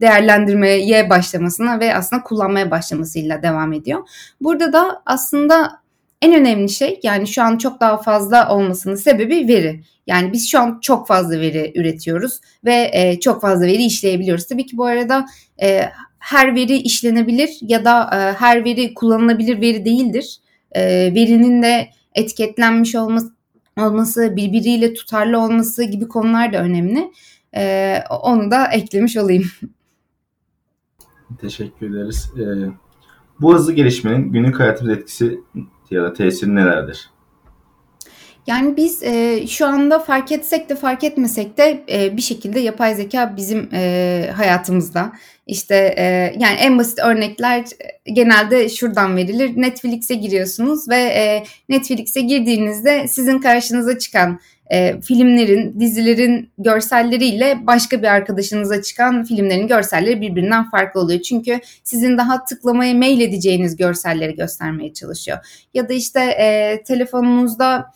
değerlendirmeye 0.00 1.10
başlamasına 1.10 1.80
ve 1.80 1.94
aslında 1.94 2.22
kullanmaya 2.22 2.70
başlamasıyla 2.70 3.42
devam 3.42 3.72
ediyor. 3.72 4.08
Burada 4.40 4.72
da 4.72 5.02
aslında 5.06 5.80
en 6.22 6.34
önemli 6.34 6.68
şey 6.68 7.00
yani 7.02 7.26
şu 7.26 7.42
an 7.42 7.58
çok 7.58 7.80
daha 7.80 7.96
fazla 7.96 8.54
olmasının 8.54 8.94
sebebi 8.94 9.48
veri. 9.48 9.80
Yani 10.06 10.32
biz 10.32 10.50
şu 10.50 10.60
an 10.60 10.78
çok 10.82 11.06
fazla 11.06 11.40
veri 11.40 11.72
üretiyoruz 11.74 12.40
ve 12.64 12.90
e, 12.92 13.20
çok 13.20 13.40
fazla 13.40 13.66
veri 13.66 13.84
işleyebiliyoruz. 13.84 14.46
Tabii 14.46 14.66
ki 14.66 14.76
bu 14.76 14.84
arada 14.84 15.26
e, 15.62 15.84
her 16.18 16.54
veri 16.54 16.76
işlenebilir 16.76 17.50
ya 17.60 17.84
da 17.84 18.10
e, 18.12 18.38
her 18.38 18.64
veri 18.64 18.94
kullanılabilir 18.94 19.60
veri 19.60 19.84
değildir. 19.84 20.36
E, 20.72 20.82
verinin 21.14 21.62
de 21.62 21.88
etiketlenmiş 22.14 22.94
olması, 22.94 23.32
olması, 23.78 24.36
birbiriyle 24.36 24.94
tutarlı 24.94 25.40
olması 25.40 25.84
gibi 25.84 26.08
konular 26.08 26.52
da 26.52 26.58
önemli. 26.58 27.12
E, 27.56 27.96
onu 28.22 28.50
da 28.50 28.66
eklemiş 28.66 29.16
olayım. 29.16 29.44
Teşekkür 31.38 31.90
ederiz. 31.90 32.32
Ee, 32.38 32.70
bu 33.40 33.54
hızlı 33.54 33.72
gelişmenin 33.72 34.32
günlük 34.32 34.60
hayatımız 34.60 34.98
etkisi 34.98 35.40
ya 35.90 36.02
da 36.02 36.12
tesiri 36.12 36.54
nelerdir? 36.54 37.10
Yani 38.46 38.76
biz 38.76 39.02
e, 39.02 39.46
şu 39.46 39.66
anda 39.66 39.98
fark 39.98 40.32
etsek 40.32 40.68
de 40.68 40.76
fark 40.76 41.04
etmesek 41.04 41.58
de 41.58 41.84
e, 41.92 42.16
bir 42.16 42.22
şekilde 42.22 42.60
yapay 42.60 42.94
zeka 42.94 43.36
bizim 43.36 43.68
e, 43.72 44.30
hayatımızda. 44.36 45.12
İşte 45.46 45.94
e, 45.98 46.04
yani 46.38 46.56
en 46.58 46.78
basit 46.78 46.98
örnekler 46.98 47.64
genelde 48.04 48.68
şuradan 48.68 49.16
verilir. 49.16 49.52
Netflix'e 49.56 50.14
giriyorsunuz 50.14 50.88
ve 50.88 50.96
e, 50.96 51.44
Netflix'e 51.68 52.20
girdiğinizde 52.20 53.08
sizin 53.08 53.38
karşınıza 53.38 53.98
çıkan 53.98 54.40
e, 54.70 55.00
filmlerin, 55.00 55.80
dizilerin 55.80 56.50
görselleriyle 56.58 57.58
başka 57.66 58.02
bir 58.02 58.06
arkadaşınıza 58.06 58.82
çıkan 58.82 59.24
filmlerin 59.24 59.68
görselleri 59.68 60.20
birbirinden 60.20 60.70
farklı 60.70 61.00
oluyor. 61.00 61.20
Çünkü 61.20 61.60
sizin 61.84 62.18
daha 62.18 62.44
tıklamaya 62.44 62.94
mail 62.94 63.20
edeceğiniz 63.20 63.76
görselleri 63.76 64.34
göstermeye 64.34 64.92
çalışıyor. 64.92 65.38
Ya 65.74 65.88
da 65.88 65.92
işte 65.92 66.20
e, 66.20 66.82
telefonunuzda 66.86 67.92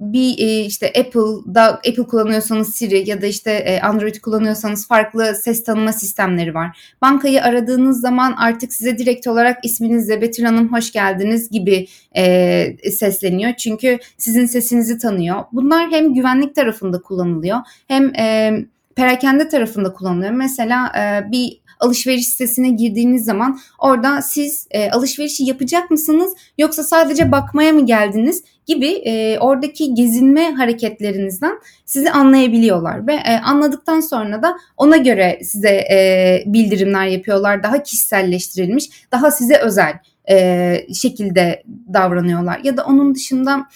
bir 0.00 0.38
e, 0.38 0.60
işte 0.60 0.86
Apple'da 0.86 1.62
Apple 1.62 2.06
kullanıyorsanız 2.06 2.74
Siri 2.74 3.10
ya 3.10 3.22
da 3.22 3.26
işte 3.26 3.50
e, 3.50 3.80
Android 3.80 4.14
kullanıyorsanız 4.14 4.88
farklı 4.88 5.34
ses 5.34 5.64
tanıma 5.64 5.92
sistemleri 5.92 6.54
var. 6.54 6.94
Bankayı 7.02 7.42
aradığınız 7.42 8.00
zaman 8.00 8.32
artık 8.32 8.72
size 8.72 8.98
direkt 8.98 9.26
olarak 9.26 9.64
isminizle 9.64 10.22
Betül 10.22 10.44
Hanım 10.44 10.72
hoş 10.72 10.92
geldiniz 10.92 11.50
gibi 11.50 11.86
e, 12.16 12.90
sesleniyor. 12.90 13.54
Çünkü 13.54 13.98
sizin 14.16 14.46
sesinizi 14.46 14.98
tanıyor. 14.98 15.44
Bunlar 15.52 15.90
hem 15.90 16.14
güvenlik 16.14 16.54
tarafında 16.54 17.00
kullanılıyor 17.00 17.58
hem 17.88 18.14
e, 18.14 18.54
perakende 18.96 19.48
tarafında 19.48 19.92
kullanılıyor. 19.92 20.32
Mesela 20.32 20.92
e, 20.98 21.32
bir 21.32 21.60
alışveriş 21.80 22.28
sitesine 22.28 22.70
girdiğiniz 22.70 23.24
zaman 23.24 23.58
orada 23.78 24.22
siz 24.22 24.66
e, 24.70 24.90
alışverişi 24.90 25.44
yapacak 25.44 25.90
mısınız 25.90 26.32
yoksa 26.58 26.82
sadece 26.82 27.32
bakmaya 27.32 27.72
mı 27.72 27.86
geldiniz 27.86 28.42
gibi 28.66 28.88
e, 28.88 29.38
oradaki 29.38 29.94
gezinme 29.94 30.52
hareketlerinizden 30.52 31.52
sizi 31.84 32.10
anlayabiliyorlar 32.10 33.06
ve 33.06 33.14
e, 33.14 33.38
anladıktan 33.38 34.00
sonra 34.00 34.42
da 34.42 34.56
ona 34.76 34.96
göre 34.96 35.40
size 35.42 35.68
e, 35.68 36.42
bildirimler 36.46 37.06
yapıyorlar. 37.06 37.62
Daha 37.62 37.82
kişiselleştirilmiş, 37.82 38.90
daha 39.12 39.30
size 39.30 39.56
özel 39.56 39.98
e, 40.30 40.86
şekilde 40.94 41.62
davranıyorlar. 41.92 42.60
Ya 42.64 42.76
da 42.76 42.84
onun 42.84 43.14
dışında 43.14 43.66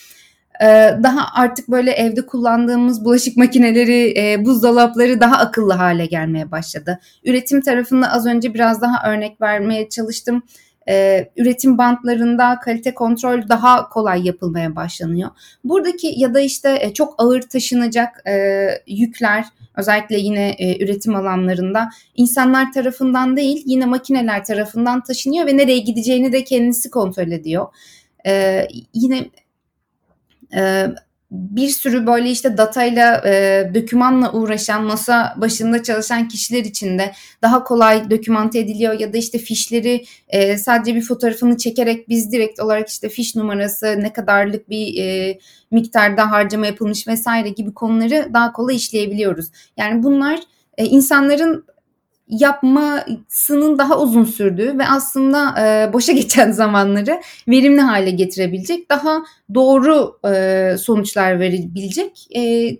daha 1.02 1.26
artık 1.34 1.68
böyle 1.68 1.90
evde 1.90 2.26
kullandığımız 2.26 3.04
bulaşık 3.04 3.36
makineleri, 3.36 4.14
e, 4.18 4.44
buzdolapları 4.44 5.20
daha 5.20 5.36
akıllı 5.36 5.72
hale 5.72 6.06
gelmeye 6.06 6.50
başladı. 6.50 6.98
Üretim 7.24 7.60
tarafında 7.60 8.12
az 8.12 8.26
önce 8.26 8.54
biraz 8.54 8.80
daha 8.80 9.10
örnek 9.10 9.40
vermeye 9.40 9.88
çalıştım. 9.88 10.42
Ee, 10.88 11.30
üretim 11.36 11.78
bantlarında 11.78 12.58
kalite 12.64 12.94
kontrol 12.94 13.48
daha 13.48 13.88
kolay 13.88 14.26
yapılmaya 14.26 14.76
başlanıyor. 14.76 15.30
Buradaki 15.64 16.14
ya 16.16 16.34
da 16.34 16.40
işte 16.40 16.78
e, 16.80 16.94
çok 16.94 17.14
ağır 17.18 17.40
taşınacak 17.42 18.22
e, 18.28 18.66
yükler 18.86 19.44
özellikle 19.76 20.18
yine 20.18 20.56
üretim 20.80 21.14
alanlarında 21.16 21.88
insanlar 22.14 22.72
tarafından 22.72 23.36
değil 23.36 23.62
yine 23.66 23.86
makineler 23.86 24.44
tarafından 24.44 25.02
taşınıyor 25.02 25.46
ve 25.46 25.56
nereye 25.56 25.78
gideceğini 25.78 26.32
de 26.32 26.44
kendisi 26.44 26.90
kontrol 26.90 27.30
ediyor. 27.30 27.66
Ee, 28.26 28.68
yine 28.94 29.30
e, 30.56 30.86
bir 31.32 31.68
sürü 31.68 32.06
böyle 32.06 32.30
işte 32.30 32.56
datayla, 32.56 33.22
e, 33.26 33.70
dokümanla 33.74 34.32
uğraşan, 34.32 34.84
masa 34.84 35.34
başında 35.36 35.82
çalışan 35.82 36.28
kişiler 36.28 36.64
için 36.64 36.98
de 36.98 37.12
daha 37.42 37.64
kolay 37.64 38.10
dokümante 38.10 38.58
ediliyor 38.58 39.00
ya 39.00 39.12
da 39.12 39.18
işte 39.18 39.38
fişleri 39.38 40.04
e, 40.28 40.58
sadece 40.58 40.94
bir 40.94 41.02
fotoğrafını 41.02 41.56
çekerek 41.56 42.08
biz 42.08 42.32
direkt 42.32 42.60
olarak 42.60 42.88
işte 42.88 43.08
fiş 43.08 43.36
numarası, 43.36 43.86
ne 44.00 44.12
kadarlık 44.12 44.70
bir 44.70 44.98
e, 44.98 45.38
miktarda 45.70 46.30
harcama 46.30 46.66
yapılmış 46.66 47.08
vesaire 47.08 47.48
gibi 47.48 47.74
konuları 47.74 48.30
daha 48.34 48.52
kolay 48.52 48.76
işleyebiliyoruz. 48.76 49.46
Yani 49.76 50.02
bunlar 50.02 50.40
e, 50.78 50.84
insanların 50.84 51.64
yapmasının 52.32 53.78
daha 53.78 54.00
uzun 54.00 54.24
sürdüğü 54.24 54.78
ve 54.78 54.86
aslında 54.86 55.54
e, 55.60 55.92
boşa 55.92 56.12
geçen 56.22 56.50
zamanları 56.50 57.20
verimli 57.48 57.80
hale 57.80 58.10
getirebilecek, 58.10 58.90
daha 58.90 59.22
doğru 59.54 60.18
e, 60.34 60.76
sonuçlar 60.78 61.40
verebilecek 61.40 62.28
e, 62.36 62.70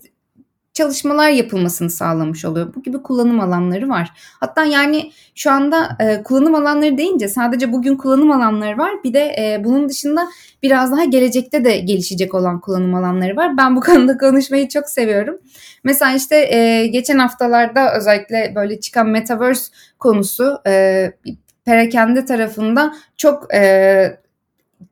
çalışmalar 0.75 1.31
yapılmasını 1.31 1.91
sağlamış 1.91 2.45
oluyor. 2.45 2.75
Bu 2.75 2.83
gibi 2.83 3.02
kullanım 3.02 3.41
alanları 3.41 3.88
var. 3.88 4.11
Hatta 4.41 4.64
yani 4.64 5.12
şu 5.35 5.50
anda 5.50 5.97
e, 6.00 6.23
kullanım 6.23 6.55
alanları 6.55 6.99
deyince 6.99 7.29
sadece 7.29 7.73
bugün 7.73 7.97
kullanım 7.97 8.31
alanları 8.31 8.79
var. 8.79 8.91
Bir 9.05 9.14
de 9.14 9.35
e, 9.38 9.64
bunun 9.64 9.88
dışında 9.88 10.29
biraz 10.62 10.93
daha 10.93 11.05
gelecekte 11.05 11.64
de 11.64 11.79
gelişecek 11.79 12.35
olan 12.35 12.61
kullanım 12.61 12.95
alanları 12.95 13.37
var. 13.37 13.57
Ben 13.57 13.76
bu 13.76 13.81
konuda 13.87 14.19
konuşmayı 14.19 14.69
çok 14.69 14.88
seviyorum. 14.88 15.38
Mesela 15.85 16.12
işte 16.17 16.55
e, 16.57 16.87
geçen 16.87 17.19
haftalarda 17.19 17.97
özellikle 17.97 18.52
böyle 18.55 18.81
çıkan 18.81 19.09
metaverse 19.09 19.73
konusu 19.99 20.59
e, 20.67 21.12
perakende 21.64 22.25
tarafında 22.25 22.95
çok 23.17 23.55
e, 23.55 24.22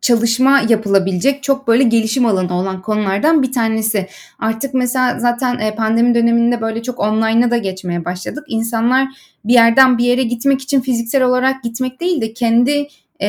çalışma 0.00 0.61
yapılabilecek 0.68 1.42
çok 1.42 1.68
böyle 1.68 1.82
gelişim 1.82 2.26
alanı 2.26 2.54
olan 2.54 2.82
konulardan 2.82 3.42
bir 3.42 3.52
tanesi. 3.52 4.06
Artık 4.38 4.75
mesela 4.75 5.18
zaten 5.18 5.59
e, 5.59 5.75
pandemi 5.75 6.14
döneminde 6.14 6.61
böyle 6.61 6.82
çok 6.82 6.99
online'a 6.99 7.50
da 7.50 7.56
geçmeye 7.56 8.04
başladık. 8.04 8.44
İnsanlar 8.49 9.09
bir 9.44 9.52
yerden 9.52 9.99
bir 9.99 10.04
yere 10.04 10.23
gitmek 10.23 10.62
için 10.62 10.80
fiziksel 10.80 11.23
olarak 11.23 11.62
gitmek 11.62 12.00
değil 12.00 12.20
de 12.20 12.32
kendi 12.32 12.88
e, 13.23 13.28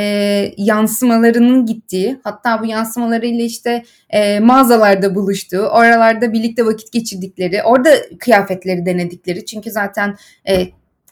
yansımalarının 0.57 1.65
gittiği 1.65 2.19
hatta 2.23 2.61
bu 2.61 2.65
yansımalarıyla 2.65 3.45
işte 3.45 3.83
e, 4.09 4.39
mağazalarda 4.39 5.15
buluştuğu 5.15 5.61
oralarda 5.61 6.33
birlikte 6.33 6.65
vakit 6.65 6.91
geçirdikleri 6.91 7.63
orada 7.63 7.89
kıyafetleri 8.19 8.85
denedikleri 8.85 9.45
çünkü 9.45 9.71
zaten 9.71 10.15
e, 10.49 10.67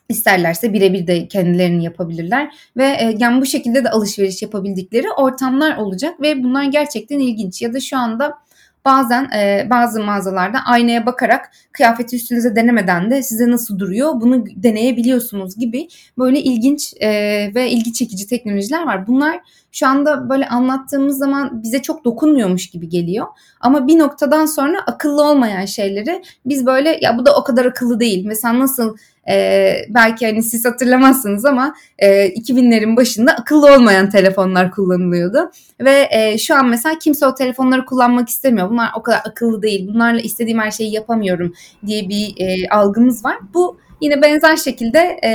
isterlerse 0.10 0.74
birebir 0.74 1.08
de 1.08 1.28
kendilerini 1.28 1.84
yapabilirler. 1.84 2.56
Ve 2.78 2.86
e, 2.86 3.16
yani 3.20 3.42
bu 3.42 3.46
şekilde 3.46 3.84
de 3.84 3.89
alışveriş 3.89 4.42
yapabildikleri 4.42 5.12
ortamlar 5.12 5.78
olacak. 5.78 6.22
Ve 6.22 6.44
bunlar 6.44 6.63
gerçekten 6.63 7.20
ilginç. 7.20 7.62
Ya 7.62 7.74
da 7.74 7.80
şu 7.80 7.98
anda 7.98 8.38
bazen 8.86 9.24
e, 9.24 9.68
bazı 9.70 10.04
mağazalarda 10.04 10.60
aynaya 10.66 11.06
bakarak 11.06 11.51
kıyafeti 11.72 12.16
üstünüze 12.16 12.56
denemeden 12.56 13.12
de 13.12 13.24
size 13.24 13.51
nasıl 13.51 13.80
duruyor 13.80 14.22
bunu 14.22 14.46
deneyebiliyorsunuz 14.46 15.60
gibi 15.60 15.88
böyle 16.18 16.39
ilginç 16.39 16.94
e, 17.00 17.10
ve 17.56 17.70
ilgi 17.70 17.94
çekici 17.94 18.28
teknolojiler 18.28 18.86
var. 18.86 19.08
Bunlar 19.08 19.39
şu 19.72 19.88
anda 19.88 20.30
böyle 20.30 20.48
anlattığımız 20.48 21.18
zaman 21.18 21.64
bize 21.64 21.82
çok 21.82 22.06
dokunmuyormuş 22.06 22.70
gibi 22.70 22.90
geliyor. 22.90 23.28
Ama 23.60 23.88
bir 23.88 24.00
noktadan 24.00 24.46
sonra 24.46 24.80
akıllı 24.88 25.24
olmayan 25.24 25.66
şeyleri 25.66 26.24
biz 26.46 26.66
böyle 26.66 27.00
ya 27.02 27.18
bu 27.18 27.26
da 27.26 27.36
o 27.36 27.44
kadar 27.44 27.66
akıllı 27.66 28.00
değil. 28.00 28.26
Mesela 28.26 28.60
nasıl 28.60 28.98
e, 29.30 29.76
belki 29.90 30.26
hani 30.26 30.44
siz 30.44 30.66
hatırlamazsınız 30.66 31.46
ama 31.46 31.76
e, 32.00 32.28
2000'lerin 32.28 32.96
başında 32.96 33.32
akıllı 33.32 33.76
olmayan 33.76 34.10
telefonlar 34.10 34.72
kullanılıyordu. 34.72 35.52
Ve 35.82 36.08
e, 36.12 36.38
şu 36.38 36.56
an 36.56 36.68
mesela 36.68 37.00
kimse 37.00 37.26
o 37.26 37.36
telefonları 37.36 37.86
kullanmak 37.86 38.30
istemiyor. 38.30 38.70
Bunlar 38.70 38.90
o 38.96 39.04
kadar 39.04 39.22
akıllı 39.26 39.62
değil. 39.62 39.88
Bunlarla 39.94 40.20
istediğim 40.20 40.60
her 40.60 40.72
şeyi 40.72 40.94
yapamıyorum 40.94 41.54
diye 41.86 42.10
bir 42.10 42.34
e, 42.38 42.70
algımız 42.70 43.26
var. 43.26 43.38
Bu 43.54 43.78
yine 44.01 44.22
benzer 44.22 44.56
şekilde 44.56 45.20
e, 45.24 45.29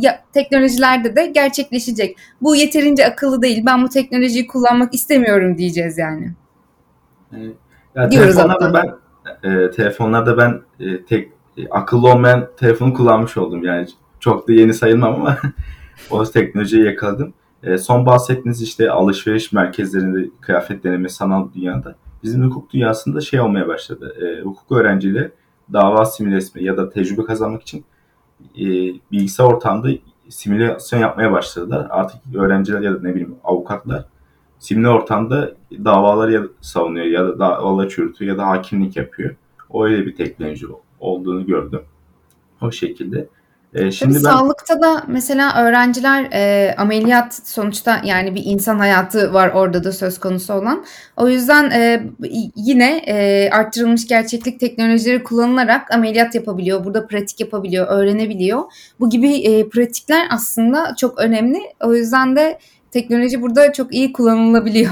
ya, 0.00 0.24
teknolojilerde 0.32 1.16
de 1.16 1.26
gerçekleşecek. 1.26 2.16
Bu 2.42 2.56
yeterince 2.56 3.06
akıllı 3.06 3.42
değil. 3.42 3.62
Ben 3.66 3.82
bu 3.82 3.88
teknolojiyi 3.88 4.46
kullanmak 4.46 4.94
istemiyorum 4.94 5.58
diyeceğiz 5.58 5.98
yani. 5.98 6.32
Ya, 7.94 8.08
telefonlarda 8.08 8.74
ben 8.74 8.94
e, 9.50 9.70
telefonlarda 9.70 10.38
ben 10.38 10.60
e, 10.80 11.04
tek 11.04 11.28
e, 11.56 11.68
akıllı 11.68 12.08
olmayan 12.08 12.48
telefonu 12.56 12.94
kullanmış 12.94 13.36
oldum. 13.36 13.64
Yani 13.64 13.86
çok 14.20 14.48
da 14.48 14.52
yeni 14.52 14.74
sayılmam 14.74 15.14
ama 15.14 15.38
o 16.10 16.24
teknolojiyi 16.24 16.84
yakaladım. 16.84 17.34
E, 17.62 17.78
son 17.78 18.06
bahsettiğiniz 18.06 18.62
işte 18.62 18.90
alışveriş 18.90 19.52
merkezlerinde 19.52 20.30
kıyafet 20.40 20.84
deneme 20.84 21.08
sanal 21.08 21.48
dünyada 21.54 21.94
bizim 22.22 22.44
hukuk 22.44 22.72
dünyasında 22.72 23.20
şey 23.20 23.40
olmaya 23.40 23.68
başladı. 23.68 24.14
E, 24.20 24.42
hukuk 24.42 24.72
öğrencileri 24.72 25.30
dava 25.72 26.04
simüle 26.04 26.40
ya 26.54 26.76
da 26.76 26.90
tecrübe 26.90 27.24
kazanmak 27.24 27.62
için 27.62 27.84
e, 28.56 28.64
bilgisayar 29.12 29.44
ortamda 29.44 29.88
simülasyon 30.28 31.00
yapmaya 31.00 31.32
başladılar. 31.32 31.86
Artık 31.90 32.20
öğrenciler 32.34 32.80
ya 32.80 32.94
da 32.94 32.98
ne 33.02 33.10
bileyim 33.10 33.34
avukatlar 33.44 34.04
simüle 34.58 34.88
ortamda 34.88 35.54
davaları 35.72 36.32
ya 36.32 36.42
savunuyor 36.60 37.06
ya 37.06 37.24
da 37.24 37.38
davaları 37.38 37.88
çürütüyor 37.88 38.32
ya 38.32 38.38
da 38.38 38.46
hakimlik 38.46 38.96
yapıyor. 38.96 39.34
O 39.70 39.84
öyle 39.84 40.06
bir 40.06 40.16
teknoloji 40.16 40.66
olduğunu 41.00 41.46
gördüm. 41.46 41.80
O 42.60 42.72
şekilde. 42.72 43.28
E, 43.74 43.90
şimdi 43.90 44.14
Tabii 44.14 44.24
ben... 44.24 44.30
Sağlıkta 44.30 44.82
da 44.82 45.04
mesela 45.08 45.62
öğrenciler 45.64 46.28
e, 46.32 46.74
ameliyat 46.78 47.34
sonuçta 47.34 48.00
yani 48.04 48.34
bir 48.34 48.42
insan 48.44 48.78
hayatı 48.78 49.34
var 49.34 49.48
orada 49.48 49.84
da 49.84 49.92
söz 49.92 50.20
konusu 50.20 50.54
olan. 50.54 50.84
O 51.16 51.28
yüzden 51.28 51.70
e, 51.70 52.02
yine 52.56 52.96
e, 53.06 53.50
arttırılmış 53.50 54.06
gerçeklik 54.06 54.60
teknolojileri 54.60 55.22
kullanılarak 55.22 55.94
ameliyat 55.94 56.34
yapabiliyor. 56.34 56.84
Burada 56.84 57.06
pratik 57.06 57.40
yapabiliyor, 57.40 57.86
öğrenebiliyor. 57.88 58.62
Bu 59.00 59.10
gibi 59.10 59.34
e, 59.34 59.68
pratikler 59.68 60.26
aslında 60.30 60.94
çok 60.96 61.18
önemli. 61.18 61.58
O 61.80 61.94
yüzden 61.94 62.36
de 62.36 62.58
teknoloji 62.90 63.42
burada 63.42 63.72
çok 63.72 63.94
iyi 63.94 64.12
kullanılabiliyor. 64.12 64.90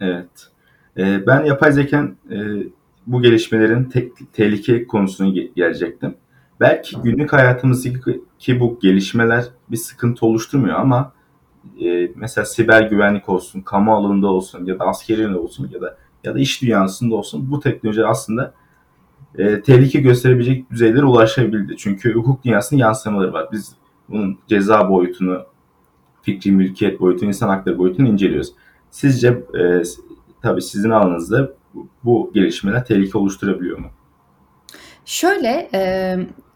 Evet. 0.00 0.30
E, 0.96 1.26
ben 1.26 1.44
yapay 1.44 1.72
zeka 1.72 2.08
e, 2.30 2.36
bu 3.06 3.22
gelişmelerin 3.22 3.84
tek, 3.84 4.32
tehlike 4.32 4.86
konusunu 4.86 5.34
gelecektim. 5.56 6.14
Belki 6.60 6.96
günlük 6.96 7.32
hayatımızdaki 7.32 8.60
bu 8.60 8.78
gelişmeler 8.82 9.44
bir 9.70 9.76
sıkıntı 9.76 10.26
oluşturmuyor 10.26 10.78
ama 10.78 11.12
e, 11.84 12.10
mesela 12.14 12.44
siber 12.44 12.82
güvenlik 12.82 13.28
olsun, 13.28 13.60
kamu 13.60 13.94
alanında 13.94 14.26
olsun 14.26 14.64
ya 14.64 14.78
da 14.78 14.84
askeri 14.84 15.36
olsun 15.36 15.70
ya 15.74 15.80
da 15.80 15.96
ya 16.24 16.34
da 16.34 16.38
iş 16.38 16.62
dünyasında 16.62 17.14
olsun 17.14 17.50
bu 17.50 17.60
teknoloji 17.60 18.06
aslında 18.06 18.54
e, 19.38 19.62
tehlike 19.62 20.00
gösterebilecek 20.00 20.70
düzeylere 20.70 21.04
ulaşabildi. 21.04 21.76
Çünkü 21.76 22.14
hukuk 22.14 22.44
dünyasının 22.44 22.80
yansımaları 22.80 23.32
var. 23.32 23.48
Biz 23.52 23.74
bunun 24.08 24.38
ceza 24.48 24.90
boyutunu, 24.90 25.42
fikri 26.22 26.52
mülkiyet 26.52 27.00
boyutunu, 27.00 27.28
insan 27.28 27.48
hakları 27.48 27.78
boyutunu 27.78 28.08
inceliyoruz. 28.08 28.52
Sizce 28.90 29.28
e, 29.28 29.82
tabii 30.42 30.62
sizin 30.62 30.90
alanınızda 30.90 31.52
bu 32.04 32.30
gelişmeler 32.34 32.84
tehlike 32.84 33.18
oluşturabiliyor 33.18 33.78
mu? 33.78 33.86
Şöyle 35.04 35.70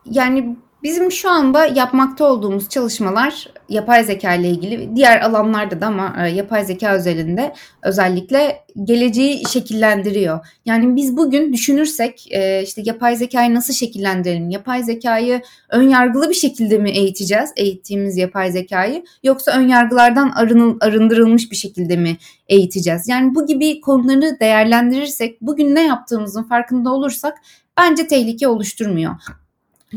yani 0.04 0.56
Bizim 0.82 1.12
şu 1.12 1.30
anda 1.30 1.66
yapmakta 1.66 2.24
olduğumuz 2.24 2.68
çalışmalar 2.68 3.48
yapay 3.68 4.04
zeka 4.04 4.34
ile 4.34 4.48
ilgili 4.48 4.96
diğer 4.96 5.20
alanlarda 5.20 5.80
da 5.80 5.86
ama 5.86 6.16
e, 6.18 6.28
yapay 6.28 6.64
zeka 6.64 6.94
özelinde 6.94 7.54
özellikle 7.82 8.64
geleceği 8.84 9.48
şekillendiriyor. 9.48 10.46
Yani 10.64 10.96
biz 10.96 11.16
bugün 11.16 11.52
düşünürsek 11.52 12.32
e, 12.32 12.62
işte 12.62 12.82
yapay 12.84 13.16
zekayı 13.16 13.54
nasıl 13.54 13.74
şekillendirelim? 13.74 14.50
Yapay 14.50 14.82
zekayı 14.82 15.42
ön 15.68 15.88
yargılı 15.88 16.30
bir 16.30 16.34
şekilde 16.34 16.78
mi 16.78 16.90
eğiteceğiz? 16.90 17.50
Eğittiğimiz 17.56 18.16
yapay 18.16 18.52
zekayı 18.52 19.04
yoksa 19.22 19.52
ön 19.58 19.68
yargılardan 19.68 20.32
arındırılmış 20.80 21.50
bir 21.50 21.56
şekilde 21.56 21.96
mi 21.96 22.16
eğiteceğiz? 22.48 23.08
Yani 23.08 23.34
bu 23.34 23.46
gibi 23.46 23.80
konuları 23.80 24.40
değerlendirirsek 24.40 25.40
bugün 25.40 25.74
ne 25.74 25.86
yaptığımızın 25.86 26.42
farkında 26.42 26.90
olursak 26.90 27.38
bence 27.76 28.06
tehlike 28.06 28.48
oluşturmuyor. 28.48 29.14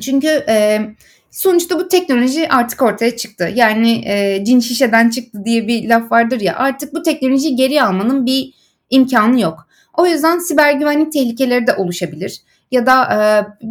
Çünkü 0.01 0.27
e, 0.27 0.79
sonuçta 1.31 1.79
bu 1.79 1.87
teknoloji 1.87 2.49
artık 2.49 2.81
ortaya 2.81 3.17
çıktı. 3.17 3.51
Yani 3.55 4.03
e, 4.05 4.45
cin 4.45 4.59
şişeden 4.59 5.09
çıktı 5.09 5.45
diye 5.45 5.67
bir 5.67 5.89
laf 5.89 6.11
vardır 6.11 6.41
ya 6.41 6.55
artık 6.55 6.93
bu 6.93 7.03
teknolojiyi 7.03 7.55
geri 7.55 7.83
almanın 7.83 8.25
bir 8.25 8.53
imkanı 8.89 9.39
yok. 9.39 9.67
O 9.97 10.05
yüzden 10.05 10.39
siber 10.39 10.73
güvenlik 10.73 11.11
tehlikeleri 11.11 11.67
de 11.67 11.73
oluşabilir. 11.73 12.41
Ya 12.71 12.85
da 12.85 13.03
e, 13.03 13.19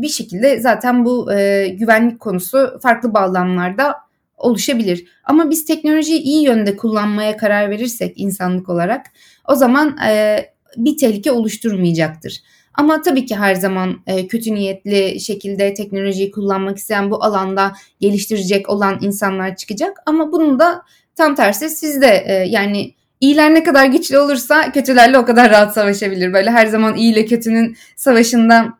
bir 0.02 0.08
şekilde 0.08 0.60
zaten 0.60 1.04
bu 1.04 1.32
e, 1.32 1.68
güvenlik 1.68 2.20
konusu 2.20 2.78
farklı 2.82 3.14
bağlamlarda 3.14 3.94
oluşabilir. 4.36 5.04
Ama 5.24 5.50
biz 5.50 5.64
teknolojiyi 5.64 6.20
iyi 6.20 6.44
yönde 6.44 6.76
kullanmaya 6.76 7.36
karar 7.36 7.70
verirsek 7.70 8.12
insanlık 8.16 8.68
olarak 8.68 9.06
o 9.48 9.54
zaman 9.54 9.98
e, 10.08 10.40
bir 10.76 10.96
tehlike 10.96 11.32
oluşturmayacaktır. 11.32 12.42
Ama 12.80 13.02
tabii 13.02 13.26
ki 13.26 13.36
her 13.36 13.54
zaman 13.54 14.02
e, 14.06 14.26
kötü 14.26 14.54
niyetli 14.54 15.20
şekilde 15.20 15.74
teknolojiyi 15.74 16.30
kullanmak 16.30 16.78
isteyen 16.78 17.10
bu 17.10 17.24
alanda 17.24 17.72
geliştirecek 18.00 18.68
olan 18.68 18.98
insanlar 19.02 19.56
çıkacak. 19.56 19.96
Ama 20.06 20.32
bunun 20.32 20.58
da 20.58 20.82
tam 21.16 21.34
tersi 21.34 21.70
sizde 21.70 22.24
e, 22.26 22.32
yani 22.32 22.94
iyiler 23.20 23.54
ne 23.54 23.62
kadar 23.62 23.86
güçlü 23.86 24.18
olursa 24.18 24.72
kötülerle 24.72 25.18
o 25.18 25.24
kadar 25.24 25.50
rahat 25.50 25.74
savaşabilir. 25.74 26.32
Böyle 26.32 26.50
her 26.50 26.66
zaman 26.66 26.96
iyi 26.96 27.12
ile 27.12 27.26
kötünün 27.26 27.76
savaşında 27.96 28.78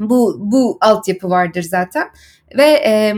bu 0.00 0.36
bu 0.40 0.78
altyapı 0.80 1.30
vardır 1.30 1.62
zaten. 1.62 2.08
Ve 2.56 2.82
e, 2.86 3.14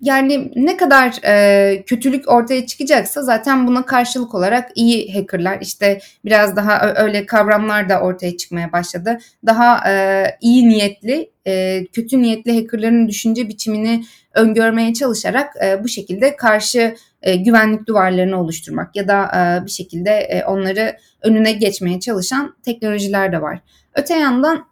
yani 0.00 0.52
ne 0.56 0.76
kadar 0.76 1.18
e, 1.24 1.82
kötülük 1.82 2.28
ortaya 2.28 2.66
çıkacaksa 2.66 3.22
zaten 3.22 3.66
buna 3.66 3.86
karşılık 3.86 4.34
olarak 4.34 4.70
iyi 4.74 5.14
hackerlar 5.14 5.58
işte 5.60 6.00
biraz 6.24 6.56
daha 6.56 6.94
öyle 6.96 7.26
kavramlar 7.26 7.88
da 7.88 8.00
ortaya 8.00 8.36
çıkmaya 8.36 8.72
başladı. 8.72 9.18
Daha 9.46 9.90
e, 9.90 10.24
iyi 10.40 10.68
niyetli, 10.68 11.30
e, 11.46 11.84
kötü 11.92 12.22
niyetli 12.22 12.56
hackerların 12.56 13.08
düşünce 13.08 13.48
biçimini 13.48 14.04
öngörmeye 14.34 14.94
çalışarak 14.94 15.50
e, 15.64 15.84
bu 15.84 15.88
şekilde 15.88 16.36
karşı 16.36 16.94
e, 17.22 17.36
güvenlik 17.36 17.86
duvarlarını 17.86 18.40
oluşturmak 18.40 18.96
ya 18.96 19.08
da 19.08 19.24
e, 19.24 19.66
bir 19.66 19.70
şekilde 19.70 20.10
e, 20.10 20.44
onları 20.44 20.96
önüne 21.22 21.52
geçmeye 21.52 22.00
çalışan 22.00 22.56
teknolojiler 22.62 23.32
de 23.32 23.42
var. 23.42 23.60
Öte 23.94 24.14
yandan 24.14 24.70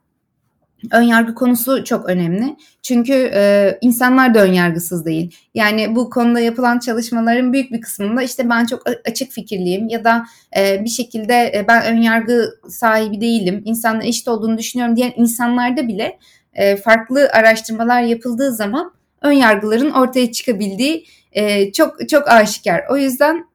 Önyargı 0.93 1.35
konusu 1.35 1.85
çok 1.85 2.09
önemli. 2.09 2.57
Çünkü 2.83 3.31
e, 3.35 3.79
insanlar 3.81 4.35
da 4.35 4.43
önyargısız 4.43 5.05
değil. 5.05 5.37
Yani 5.55 5.97
bu 5.97 6.11
konuda 6.11 6.41
yapılan 6.41 6.79
çalışmaların 6.79 7.53
büyük 7.53 7.73
bir 7.73 7.81
kısmında 7.81 8.23
işte 8.23 8.51
ben 8.51 8.67
çok 8.67 8.83
açık 9.11 9.33
fikirliyim 9.33 9.88
ya 9.88 10.05
da 10.05 10.27
e, 10.57 10.85
bir 10.85 10.91
şekilde 10.91 11.53
e, 11.55 11.64
ben 11.69 11.85
önyargı 11.85 12.51
sahibi 12.69 13.21
değilim. 13.21 13.62
İnsanlar 13.64 14.05
eşit 14.05 14.29
olduğunu 14.29 14.59
düşünüyorum 14.59 14.97
diyen 14.97 15.12
insanlarda 15.17 15.88
bile 15.88 16.19
e, 16.55 16.77
farklı 16.77 17.29
araştırmalar 17.33 18.03
yapıldığı 18.03 18.53
zaman 18.53 18.93
önyargıların 19.23 19.91
ortaya 19.91 20.33
çıkabildiği 20.33 21.07
e, 21.33 21.73
çok 21.73 22.09
çok 22.09 22.29
aşikar. 22.29 22.83
O 22.91 22.97
yüzden 22.97 23.49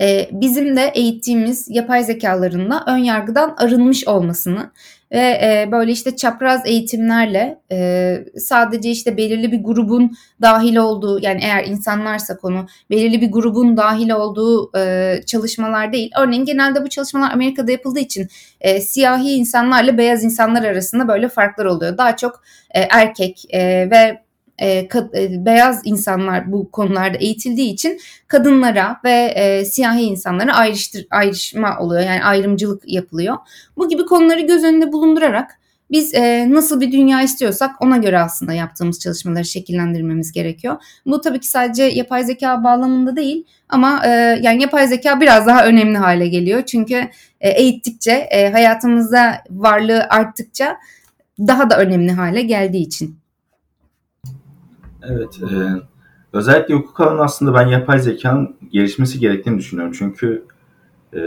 e, 0.00 0.28
bizim 0.32 0.76
de 0.76 0.92
eğittiğimiz 0.94 1.66
yapay 1.70 2.04
zekalarında 2.04 2.84
ön 2.86 2.98
yargıdan 2.98 3.54
arınmış 3.58 4.08
olmasını 4.08 4.70
ve 5.12 5.18
e, 5.18 5.68
böyle 5.72 5.92
işte 5.92 6.16
çapraz 6.16 6.66
eğitimlerle 6.66 7.58
e, 7.72 8.18
sadece 8.36 8.90
işte 8.90 9.16
belirli 9.16 9.52
bir 9.52 9.64
grubun 9.64 10.16
dahil 10.42 10.76
olduğu 10.76 11.22
yani 11.22 11.40
eğer 11.42 11.64
insanlarsa 11.64 12.36
konu 12.36 12.66
belirli 12.90 13.20
bir 13.20 13.32
grubun 13.32 13.76
dahil 13.76 14.10
olduğu 14.10 14.78
e, 14.78 15.14
çalışmalar 15.26 15.92
değil. 15.92 16.10
Örneğin 16.18 16.44
genelde 16.44 16.82
bu 16.82 16.88
çalışmalar 16.88 17.30
Amerika'da 17.30 17.72
yapıldığı 17.72 18.00
için 18.00 18.28
e, 18.60 18.80
siyahi 18.80 19.30
insanlarla 19.30 19.98
beyaz 19.98 20.24
insanlar 20.24 20.62
arasında 20.62 21.08
böyle 21.08 21.28
farklar 21.28 21.64
oluyor. 21.64 21.98
Daha 21.98 22.16
çok 22.16 22.42
e, 22.74 22.80
erkek 22.80 23.44
e, 23.50 23.90
ve 23.90 24.29
e, 24.60 24.88
kad, 24.88 25.14
e, 25.14 25.44
beyaz 25.44 25.80
insanlar 25.84 26.52
bu 26.52 26.70
konularda 26.70 27.18
eğitildiği 27.18 27.72
için 27.72 28.00
kadınlara 28.28 29.00
ve 29.04 29.32
e, 29.36 29.64
siyahi 29.64 30.02
insanlara 30.02 30.54
ayrıştır, 30.54 31.06
ayrışma 31.10 31.78
oluyor. 31.78 32.02
Yani 32.02 32.24
ayrımcılık 32.24 32.82
yapılıyor. 32.86 33.36
Bu 33.76 33.88
gibi 33.88 34.04
konuları 34.04 34.40
göz 34.40 34.64
önünde 34.64 34.92
bulundurarak 34.92 35.60
biz 35.90 36.14
e, 36.14 36.50
nasıl 36.50 36.80
bir 36.80 36.92
dünya 36.92 37.22
istiyorsak 37.22 37.82
ona 37.82 37.96
göre 37.96 38.18
aslında 38.18 38.52
yaptığımız 38.52 39.00
çalışmaları 39.00 39.44
şekillendirmemiz 39.44 40.32
gerekiyor. 40.32 40.76
Bu 41.06 41.20
tabii 41.20 41.40
ki 41.40 41.48
sadece 41.48 41.82
yapay 41.82 42.24
zeka 42.24 42.64
bağlamında 42.64 43.16
değil 43.16 43.44
ama 43.68 44.02
e, 44.06 44.10
yani 44.42 44.62
yapay 44.62 44.86
zeka 44.86 45.20
biraz 45.20 45.46
daha 45.46 45.66
önemli 45.66 45.98
hale 45.98 46.28
geliyor. 46.28 46.62
Çünkü 46.62 47.08
e, 47.40 47.50
eğittikçe, 47.50 48.12
e, 48.12 48.52
hayatımızda 48.52 49.44
varlığı 49.50 50.06
arttıkça 50.08 50.76
daha 51.38 51.70
da 51.70 51.78
önemli 51.78 52.12
hale 52.12 52.42
geldiği 52.42 52.82
için. 52.82 53.19
Evet. 55.02 55.40
E, 55.42 55.82
özellikle 56.32 56.74
hukuk 56.74 57.00
alanı 57.00 57.22
aslında 57.22 57.54
ben 57.54 57.66
yapay 57.66 57.98
zekanın 57.98 58.56
gelişmesi 58.72 59.20
gerektiğini 59.20 59.58
düşünüyorum. 59.58 59.94
Çünkü 59.98 60.44
e, 61.14 61.20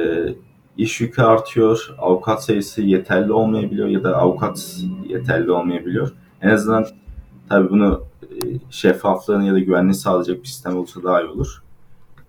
iş 0.78 1.02
yükü 1.02 1.22
artıyor, 1.22 1.96
avukat 1.98 2.44
sayısı 2.44 2.82
yeterli 2.82 3.34
olmayabiliyor 3.34 3.88
ya 3.88 4.04
da 4.04 4.18
avukat 4.18 4.78
yeterli 5.08 5.52
olmayabiliyor. 5.52 6.14
En 6.42 6.50
azından 6.50 6.86
tabii 7.50 7.70
bunu 7.70 8.04
e, 8.22 8.38
şeffaflığını 8.70 9.46
ya 9.46 9.54
da 9.54 9.60
güvenliği 9.60 9.94
sağlayacak 9.94 10.42
bir 10.42 10.48
sistem 10.48 10.78
olsa 10.78 11.04
daha 11.04 11.22
iyi 11.22 11.30
olur. 11.30 11.64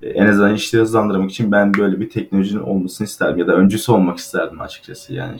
E, 0.02 0.08
en 0.08 0.26
azından 0.26 0.54
işleri 0.54 0.82
hızlandırmak 0.82 1.30
için 1.30 1.52
ben 1.52 1.74
böyle 1.74 2.00
bir 2.00 2.10
teknolojinin 2.10 2.62
olmasını 2.62 3.06
isterdim 3.06 3.38
ya 3.38 3.46
da 3.46 3.54
öncüsü 3.54 3.92
olmak 3.92 4.18
isterdim 4.18 4.60
açıkçası 4.60 5.14
yani. 5.14 5.38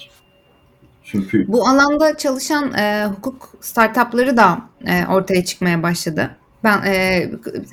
Çünkü 1.03 1.53
bu 1.53 1.69
alanda 1.69 2.17
çalışan 2.17 2.73
e, 2.73 3.07
hukuk 3.07 3.49
startupları 3.61 4.37
da 4.37 4.59
e, 4.87 5.07
ortaya 5.07 5.44
çıkmaya 5.44 5.83
başladı. 5.83 6.31
Ben 6.64 6.83
e, 6.87 7.31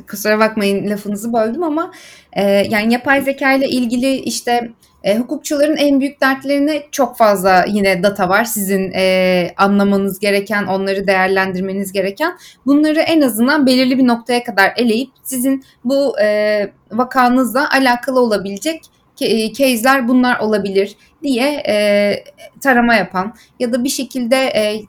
kusura 0.09 0.39
bakmayın 0.39 0.89
lafınızı 0.89 1.33
böldüm 1.33 1.63
ama 1.63 1.91
e, 2.33 2.43
yani 2.43 2.93
yapay 2.93 3.21
zeka 3.21 3.53
ile 3.53 3.69
ilgili 3.69 4.15
işte 4.15 4.71
e, 5.03 5.17
hukukçuların 5.17 5.77
en 5.77 5.99
büyük 5.99 6.21
dertlerine 6.21 6.83
çok 6.91 7.17
fazla 7.17 7.65
yine 7.67 8.03
data 8.03 8.29
var. 8.29 8.43
Sizin 8.43 8.91
e, 8.95 9.53
anlamanız 9.57 10.19
gereken, 10.19 10.65
onları 10.65 11.07
değerlendirmeniz 11.07 11.91
gereken. 11.91 12.37
Bunları 12.65 12.99
en 12.99 13.21
azından 13.21 13.65
belirli 13.65 13.97
bir 13.97 14.07
noktaya 14.07 14.43
kadar 14.43 14.73
eleyip 14.75 15.09
sizin 15.23 15.63
bu 15.83 16.19
e, 16.19 16.71
vakanızla 16.91 17.71
alakalı 17.71 18.19
olabilecek 18.19 18.81
e, 19.21 19.53
case'ler 19.53 20.07
bunlar 20.07 20.39
olabilir 20.39 20.95
diye 21.23 21.63
e, 21.67 22.15
tarama 22.61 22.95
yapan 22.95 23.33
ya 23.59 23.73
da 23.73 23.83
bir 23.83 23.89
şekilde 23.89 24.35
e, 24.35 24.81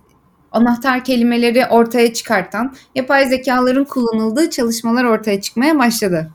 anahtar 0.53 1.05
kelimeleri 1.05 1.67
ortaya 1.67 2.13
çıkartan 2.13 2.75
yapay 2.95 3.27
zekaların 3.29 3.85
kullanıldığı 3.85 4.51
çalışmalar 4.51 5.05
ortaya 5.05 5.41
çıkmaya 5.41 5.79
başladı. 5.79 6.31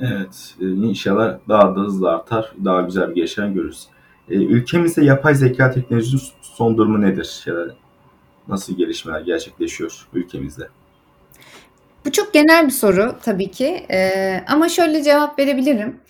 Evet, 0.00 0.54
e, 0.60 0.64
inşallah 0.64 1.38
daha 1.48 1.76
da 1.76 1.80
hızlı 1.80 2.10
artar, 2.10 2.52
daha 2.64 2.80
güzel 2.80 3.10
bir 3.10 3.14
gelişen 3.14 3.54
görürüz. 3.54 3.86
E, 4.30 4.34
ülkemizde 4.34 5.04
yapay 5.04 5.34
zeka 5.34 5.70
teknolojisinin 5.70 6.22
son 6.42 6.76
durumu 6.76 7.00
nedir? 7.00 7.42
Ya 7.46 7.56
da 7.56 7.74
nasıl 8.48 8.76
gelişmeler 8.76 9.20
gerçekleşiyor 9.20 10.06
ülkemizde? 10.12 10.68
Bu 12.06 12.12
çok 12.12 12.34
genel 12.34 12.66
bir 12.66 12.72
soru 12.72 13.14
tabii 13.22 13.50
ki 13.50 13.86
ee, 13.90 14.44
ama 14.48 14.68
şöyle 14.68 15.02
cevap 15.02 15.38
verebilirim. 15.38 16.00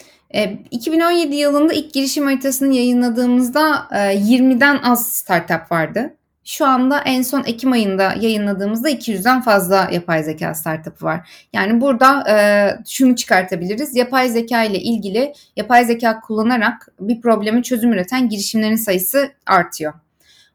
2017 0.71 1.35
e, 1.35 1.39
yılında 1.39 1.73
ilk 1.73 1.93
girişim 1.93 2.25
haritasını 2.25 2.75
yayınladığımızda 2.75 3.89
20'den 3.93 4.75
e, 4.75 4.81
az 4.83 5.09
startup 5.09 5.73
vardı. 5.73 6.16
Şu 6.49 6.67
anda 6.67 7.01
en 7.01 7.23
son 7.23 7.43
Ekim 7.47 7.73
ayında 7.73 8.15
yayınladığımızda 8.21 8.91
200'den 8.91 9.43
fazla 9.43 9.89
yapay 9.93 10.23
zeka 10.23 10.55
startup'ı 10.55 11.05
var. 11.05 11.31
Yani 11.53 11.81
burada 11.81 12.25
e, 12.31 12.37
şunu 12.89 13.17
çıkartabiliriz. 13.17 13.97
Yapay 13.97 14.29
zeka 14.29 14.65
ile 14.65 14.79
ilgili 14.79 15.33
yapay 15.57 15.85
zeka 15.85 16.21
kullanarak 16.21 16.89
bir 17.01 17.21
problemi 17.21 17.63
çözüm 17.63 17.93
üreten 17.93 18.29
girişimlerin 18.29 18.77
sayısı 18.77 19.31
artıyor. 19.47 19.93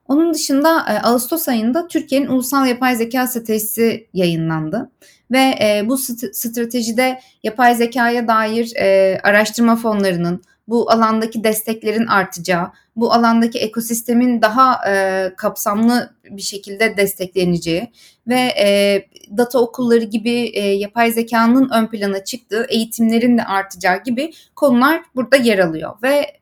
Onun 0.08 0.34
dışında 0.34 0.86
e, 0.90 1.08
Ağustos 1.08 1.48
ayında 1.48 1.88
Türkiye'nin 1.88 2.28
ulusal 2.28 2.68
yapay 2.68 2.96
zeka 2.96 3.28
stratejisi 3.28 4.08
yayınlandı 4.14 4.90
ve 5.32 5.56
e, 5.62 5.84
bu 5.86 5.98
stratejide 6.34 7.20
yapay 7.44 7.76
zekaya 7.76 8.28
dair 8.28 8.76
e, 8.76 9.20
araştırma 9.24 9.76
fonlarının 9.76 10.44
bu 10.68 10.92
alandaki 10.92 11.44
desteklerin 11.44 12.08
artacağı, 12.08 12.72
bu 12.96 13.14
alandaki 13.14 13.60
ekosistemin 13.60 14.42
daha 14.42 14.90
e, 14.90 15.34
kapsamlı 15.38 16.14
bir 16.30 16.42
şekilde 16.42 16.98
destekleneceği 16.98 17.92
ve 18.28 18.40
e, 18.40 19.08
data 19.38 19.60
okulları 19.60 20.04
gibi 20.04 20.32
e, 20.54 20.62
yapay 20.62 21.12
zekanın 21.12 21.70
ön 21.70 21.88
plana 21.88 22.24
çıktığı 22.24 22.66
eğitimlerin 22.70 23.38
de 23.38 23.44
artacağı 23.44 24.04
gibi 24.04 24.32
konular 24.56 25.02
burada 25.16 25.36
yer 25.36 25.60
alıyor 25.60 25.92
ve 26.04 26.42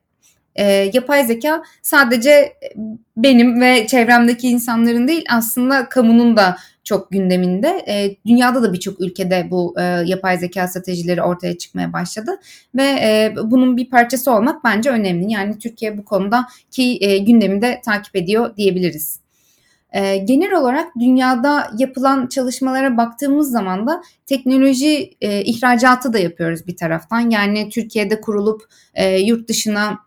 e, 0.55 0.91
yapay 0.93 1.25
zeka 1.25 1.63
sadece 1.81 2.53
benim 3.17 3.61
ve 3.61 3.87
çevremdeki 3.87 4.49
insanların 4.49 5.07
değil 5.07 5.25
aslında 5.29 5.89
kamunun 5.89 6.37
da 6.37 6.57
çok 6.89 7.11
gündeminde. 7.11 7.83
E, 7.87 8.15
dünyada 8.25 8.63
da 8.63 8.73
birçok 8.73 9.01
ülkede 9.01 9.47
bu 9.51 9.75
e, 9.79 9.83
yapay 9.83 10.37
zeka 10.37 10.67
stratejileri 10.67 11.21
ortaya 11.21 11.57
çıkmaya 11.57 11.93
başladı 11.93 12.31
ve 12.75 12.83
e, 12.83 13.33
bunun 13.43 13.77
bir 13.77 13.89
parçası 13.89 14.31
olmak 14.31 14.63
bence 14.63 14.89
önemli. 14.89 15.31
Yani 15.31 15.57
Türkiye 15.57 15.97
bu 15.97 16.05
konuda 16.05 16.47
ki 16.71 16.97
e, 17.01 17.17
gündemi 17.17 17.61
de 17.61 17.81
takip 17.85 18.15
ediyor 18.15 18.57
diyebiliriz. 18.57 19.19
E, 19.91 20.17
genel 20.17 20.53
olarak 20.53 20.87
dünyada 20.99 21.71
yapılan 21.77 22.27
çalışmalara 22.27 22.97
baktığımız 22.97 23.51
zaman 23.51 23.87
da 23.87 24.01
teknoloji 24.25 25.13
e, 25.21 25.41
ihracatı 25.41 26.13
da 26.13 26.19
yapıyoruz 26.19 26.67
bir 26.67 26.77
taraftan. 26.77 27.29
Yani 27.29 27.69
Türkiye'de 27.69 28.21
kurulup 28.21 28.61
e, 28.93 29.19
yurt 29.19 29.49
dışına 29.49 29.99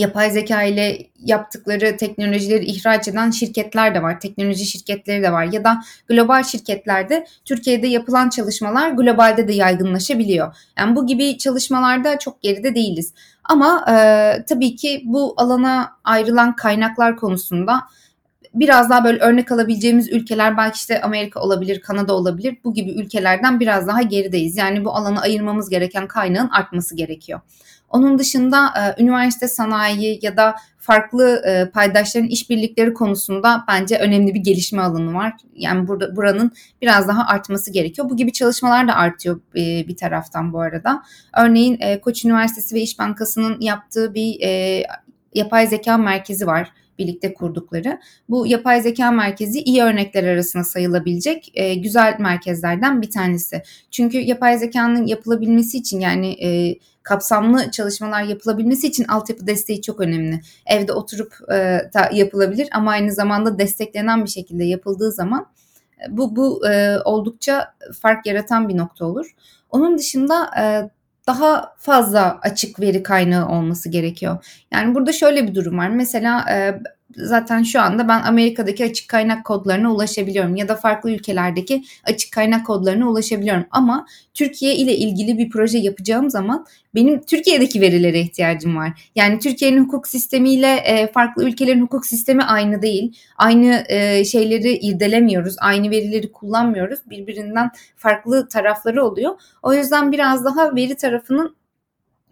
yapay 0.00 0.30
zeka 0.30 0.62
ile 0.62 1.06
yaptıkları 1.18 1.96
teknolojileri 1.96 2.64
ihraç 2.64 3.08
eden 3.08 3.30
şirketler 3.30 3.94
de 3.94 4.02
var. 4.02 4.20
Teknoloji 4.20 4.66
şirketleri 4.66 5.22
de 5.22 5.32
var. 5.32 5.44
Ya 5.44 5.64
da 5.64 5.82
global 6.08 6.42
şirketlerde 6.42 7.26
Türkiye'de 7.44 7.86
yapılan 7.86 8.28
çalışmalar 8.28 8.90
globalde 8.90 9.48
de 9.48 9.52
yaygınlaşabiliyor. 9.52 10.56
Yani 10.78 10.96
bu 10.96 11.06
gibi 11.06 11.38
çalışmalarda 11.38 12.18
çok 12.18 12.42
geride 12.42 12.74
değiliz. 12.74 13.12
Ama 13.44 13.84
e, 13.88 13.94
tabii 14.48 14.76
ki 14.76 15.02
bu 15.04 15.34
alana 15.36 15.96
ayrılan 16.04 16.56
kaynaklar 16.56 17.16
konusunda 17.16 17.80
biraz 18.54 18.90
daha 18.90 19.04
böyle 19.04 19.18
örnek 19.18 19.52
alabileceğimiz 19.52 20.12
ülkeler 20.12 20.56
belki 20.56 20.76
işte 20.76 21.00
Amerika 21.00 21.40
olabilir, 21.40 21.80
Kanada 21.80 22.14
olabilir. 22.14 22.56
Bu 22.64 22.74
gibi 22.74 22.90
ülkelerden 22.90 23.60
biraz 23.60 23.86
daha 23.86 24.02
gerideyiz. 24.02 24.56
Yani 24.56 24.84
bu 24.84 24.96
alanı 24.96 25.20
ayırmamız 25.20 25.68
gereken 25.68 26.08
kaynağın 26.08 26.48
artması 26.48 26.96
gerekiyor. 26.96 27.40
Onun 27.92 28.18
dışında 28.18 28.66
e, 28.66 29.02
üniversite 29.02 29.48
sanayi 29.48 30.18
ya 30.22 30.36
da 30.36 30.56
farklı 30.78 31.42
e, 31.46 31.70
paydaşların 31.70 32.28
işbirlikleri 32.28 32.94
konusunda 32.94 33.64
bence 33.68 33.98
önemli 33.98 34.34
bir 34.34 34.40
gelişme 34.40 34.82
alanı 34.82 35.14
var. 35.14 35.32
Yani 35.54 35.88
burada 35.88 36.16
buranın 36.16 36.52
biraz 36.82 37.08
daha 37.08 37.26
artması 37.26 37.72
gerekiyor. 37.72 38.10
Bu 38.10 38.16
gibi 38.16 38.32
çalışmalar 38.32 38.88
da 38.88 38.94
artıyor 38.94 39.40
e, 39.56 39.88
bir 39.88 39.96
taraftan 39.96 40.52
bu 40.52 40.60
arada. 40.60 41.02
Örneğin 41.36 41.80
Koç 42.00 42.24
Üniversitesi 42.24 42.74
ve 42.74 42.80
İş 42.80 42.98
Bankası'nın 42.98 43.60
yaptığı 43.60 44.14
bir 44.14 44.38
yapay 45.34 45.66
zeka 45.66 45.96
merkezi 45.96 46.46
var 46.46 46.72
birlikte 46.98 47.34
kurdukları. 47.34 48.00
Bu 48.28 48.46
yapay 48.46 48.82
zeka 48.82 49.10
merkezi 49.10 49.60
iyi 49.60 49.82
örnekler 49.82 50.24
arasında 50.24 50.64
sayılabilecek 50.64 51.52
e, 51.54 51.74
güzel 51.74 52.16
merkezlerden 52.18 53.02
bir 53.02 53.10
tanesi. 53.10 53.62
Çünkü 53.90 54.18
yapay 54.18 54.58
zekanın 54.58 55.06
yapılabilmesi 55.06 55.78
için 55.78 56.00
yani 56.00 56.46
e, 56.46 56.78
kapsamlı 57.02 57.70
çalışmalar 57.70 58.22
yapılabilmesi 58.22 58.86
için 58.86 59.04
altyapı 59.04 59.46
desteği 59.46 59.82
çok 59.82 60.00
önemli. 60.00 60.40
Evde 60.66 60.92
oturup 60.92 61.34
e, 61.52 61.54
da 61.94 62.10
yapılabilir 62.12 62.68
ama 62.72 62.90
aynı 62.90 63.12
zamanda 63.12 63.58
desteklenen 63.58 64.24
bir 64.24 64.30
şekilde 64.30 64.64
yapıldığı 64.64 65.12
zaman 65.12 65.46
e, 66.06 66.16
bu 66.16 66.36
bu 66.36 66.68
e, 66.68 66.98
oldukça 67.04 67.74
fark 68.00 68.26
yaratan 68.26 68.68
bir 68.68 68.76
nokta 68.76 69.04
olur. 69.04 69.34
Onun 69.70 69.98
dışında 69.98 70.50
e, 70.60 70.90
daha 71.26 71.74
fazla 71.78 72.38
açık 72.42 72.80
veri 72.80 73.02
kaynağı 73.02 73.48
olması 73.48 73.88
gerekiyor. 73.88 74.44
Yani 74.72 74.94
burada 74.94 75.12
şöyle 75.12 75.48
bir 75.48 75.54
durum 75.54 75.78
var. 75.78 75.88
Mesela 75.88 76.46
zaten 77.16 77.62
şu 77.62 77.80
anda 77.80 78.08
ben 78.08 78.22
Amerika'daki 78.22 78.84
açık 78.84 79.08
kaynak 79.08 79.44
kodlarına 79.44 79.92
ulaşabiliyorum 79.92 80.56
ya 80.56 80.68
da 80.68 80.76
farklı 80.76 81.10
ülkelerdeki 81.10 81.84
açık 82.04 82.32
kaynak 82.32 82.66
kodlarına 82.66 83.08
ulaşabiliyorum. 83.08 83.66
Ama 83.70 84.06
Türkiye 84.34 84.76
ile 84.76 84.96
ilgili 84.96 85.38
bir 85.38 85.50
proje 85.50 85.78
yapacağım 85.78 86.30
zaman 86.30 86.66
benim 86.94 87.22
Türkiye'deki 87.22 87.80
verilere 87.80 88.20
ihtiyacım 88.20 88.76
var. 88.76 89.10
Yani 89.16 89.38
Türkiye'nin 89.38 89.84
hukuk 89.84 90.08
sistemiyle 90.08 90.74
e, 90.74 91.12
farklı 91.12 91.44
ülkelerin 91.44 91.82
hukuk 91.82 92.06
sistemi 92.06 92.44
aynı 92.44 92.82
değil. 92.82 93.16
Aynı 93.36 93.84
e, 93.88 94.24
şeyleri 94.24 94.72
irdelemiyoruz, 94.72 95.56
aynı 95.60 95.90
verileri 95.90 96.32
kullanmıyoruz. 96.32 97.00
Birbirinden 97.10 97.70
farklı 97.96 98.48
tarafları 98.48 99.04
oluyor. 99.04 99.40
O 99.62 99.74
yüzden 99.74 100.12
biraz 100.12 100.44
daha 100.44 100.76
veri 100.76 100.96
tarafının 100.96 101.56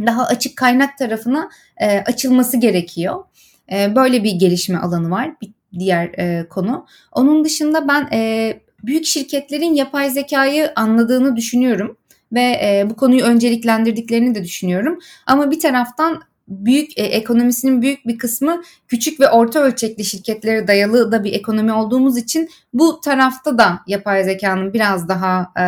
daha 0.07 0.27
açık 0.27 0.57
kaynak 0.57 0.99
tarafına 0.99 1.51
e, 1.77 1.99
açılması 1.99 2.57
gerekiyor. 2.57 3.25
E, 3.73 3.97
böyle 3.97 4.25
bir 4.25 4.33
gelişme 4.33 4.79
alanı 4.79 5.11
var. 5.11 5.35
Bir 5.43 5.51
diğer 5.79 6.07
e, 6.07 6.49
konu. 6.49 6.87
Onun 7.13 7.45
dışında 7.45 7.89
ben 7.89 8.09
e, 8.13 8.61
büyük 8.85 9.07
şirketlerin 9.07 9.75
yapay 9.75 10.11
zekayı 10.11 10.73
anladığını 10.77 11.37
düşünüyorum 11.37 11.97
ve 12.33 12.41
e, 12.41 12.87
bu 12.91 12.97
konuyu 12.97 13.23
önceliklendirdiklerini 13.23 14.35
de 14.35 14.45
düşünüyorum. 14.45 14.99
Ama 15.27 15.51
bir 15.51 15.61
taraftan 15.61 16.23
büyük 16.49 16.99
ekonomisinin 16.99 17.83
büyük 17.83 18.07
bir 18.07 18.19
kısmı 18.19 18.63
küçük 18.89 19.21
ve 19.21 19.31
orta 19.31 19.61
ölçekli 19.61 20.05
şirketlere 20.05 20.69
dayalı 20.69 21.13
da 21.13 21.25
bir 21.25 21.33
ekonomi 21.33 21.73
olduğumuz 21.73 22.19
için 22.19 22.49
bu 22.75 23.01
tarafta 23.01 23.59
da 23.59 23.81
yapay 23.87 24.25
zekanın 24.25 24.73
biraz 24.73 25.09
daha 25.09 25.53
e, 25.59 25.63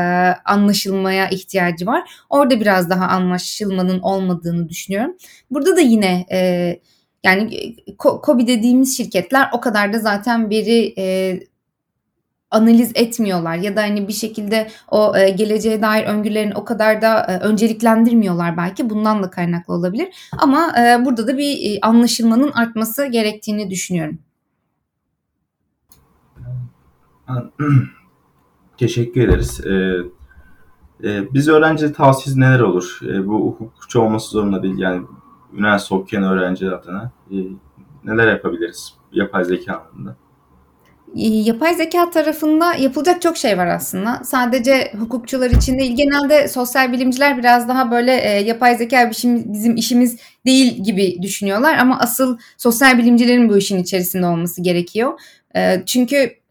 anlaşılmaya 0.45 1.29
ihtiyacı 1.29 1.87
var. 1.87 2.11
Orada 2.31 2.61
biraz 2.61 2.91
daha 2.91 3.07
anlaşılmanın 3.07 4.01
olmadığını 4.01 4.69
düşünüyorum. 4.69 5.17
Burada 5.51 5.77
da 5.77 5.81
yine 5.81 6.27
e, 6.33 6.81
yani 7.25 7.77
COBI 7.99 8.47
dediğimiz 8.47 8.97
şirketler 8.97 9.49
o 9.53 9.61
kadar 9.61 9.93
da 9.93 9.99
zaten 9.99 10.51
veri 10.51 10.95
e, 10.99 11.39
analiz 12.51 12.93
etmiyorlar 12.95 13.57
ya 13.57 13.77
da 13.77 13.83
hani 13.83 14.09
bir 14.09 14.13
şekilde 14.13 14.69
o 14.91 15.17
e, 15.17 15.31
geleceğe 15.31 15.83
dair 15.83 16.05
öngörülerini 16.07 16.55
o 16.55 16.65
kadar 16.65 17.03
da 17.03 17.21
e, 17.21 17.39
önceliklendirmiyorlar 17.39 18.57
belki 18.57 18.91
bundan 18.91 19.23
da 19.23 19.31
kaynaklı 19.31 19.75
olabilir 19.75 20.09
ama 20.39 20.73
e, 20.79 21.05
burada 21.05 21.27
da 21.27 21.39
bir 21.39 21.77
e, 21.77 21.81
anlaşılmanın 21.81 22.53
artması 22.53 23.07
gerektiğini 23.07 23.71
düşünüyorum. 23.71 24.19
Teşekkür 28.77 29.29
ederiz. 29.29 29.61
Ee, 29.67 29.97
e, 31.05 31.35
biz 31.35 31.49
öğrenci 31.49 31.93
tavsiyesi 31.93 32.41
neler 32.41 32.61
olur? 32.61 33.01
E, 33.03 33.27
bu 33.27 33.57
hukukçu 33.59 34.01
olması 34.01 34.31
zorunda 34.31 34.63
değil 34.63 34.79
yani 34.79 35.03
üniversite 35.55 35.95
okuyan 35.95 36.25
öğrenci 36.25 36.71
adına 36.71 37.11
e, 37.31 37.37
neler 38.05 38.29
yapabiliriz 38.29 38.95
yapay 39.13 39.45
zeka 39.45 39.75
alanında? 39.75 40.17
Ee, 41.17 41.27
yapay 41.27 41.75
zeka 41.75 42.11
tarafında 42.11 42.75
yapılacak 42.75 43.23
çok 43.23 43.37
şey 43.37 43.59
var 43.59 43.67
aslında. 43.67 44.21
Sadece 44.25 44.93
hukukçular 44.99 45.51
için 45.51 45.79
değil, 45.79 45.97
genelde 45.97 46.49
sosyal 46.49 46.93
bilimciler 46.93 47.39
biraz 47.39 47.69
daha 47.69 47.91
böyle 47.91 48.21
e, 48.21 48.29
yapay 48.43 48.77
zeka 48.77 49.11
bizim 49.47 49.77
işimiz 49.77 50.19
değil 50.47 50.85
gibi 50.85 51.23
düşünüyorlar 51.23 51.79
ama 51.79 51.99
asıl 51.99 52.39
sosyal 52.59 52.99
bilimcilerin 52.99 53.49
bu 53.49 53.57
işin 53.57 53.79
içerisinde 53.79 54.27
olması 54.27 54.63
gerekiyor. 54.63 55.21
E, 55.57 55.83
çünkü 55.87 56.42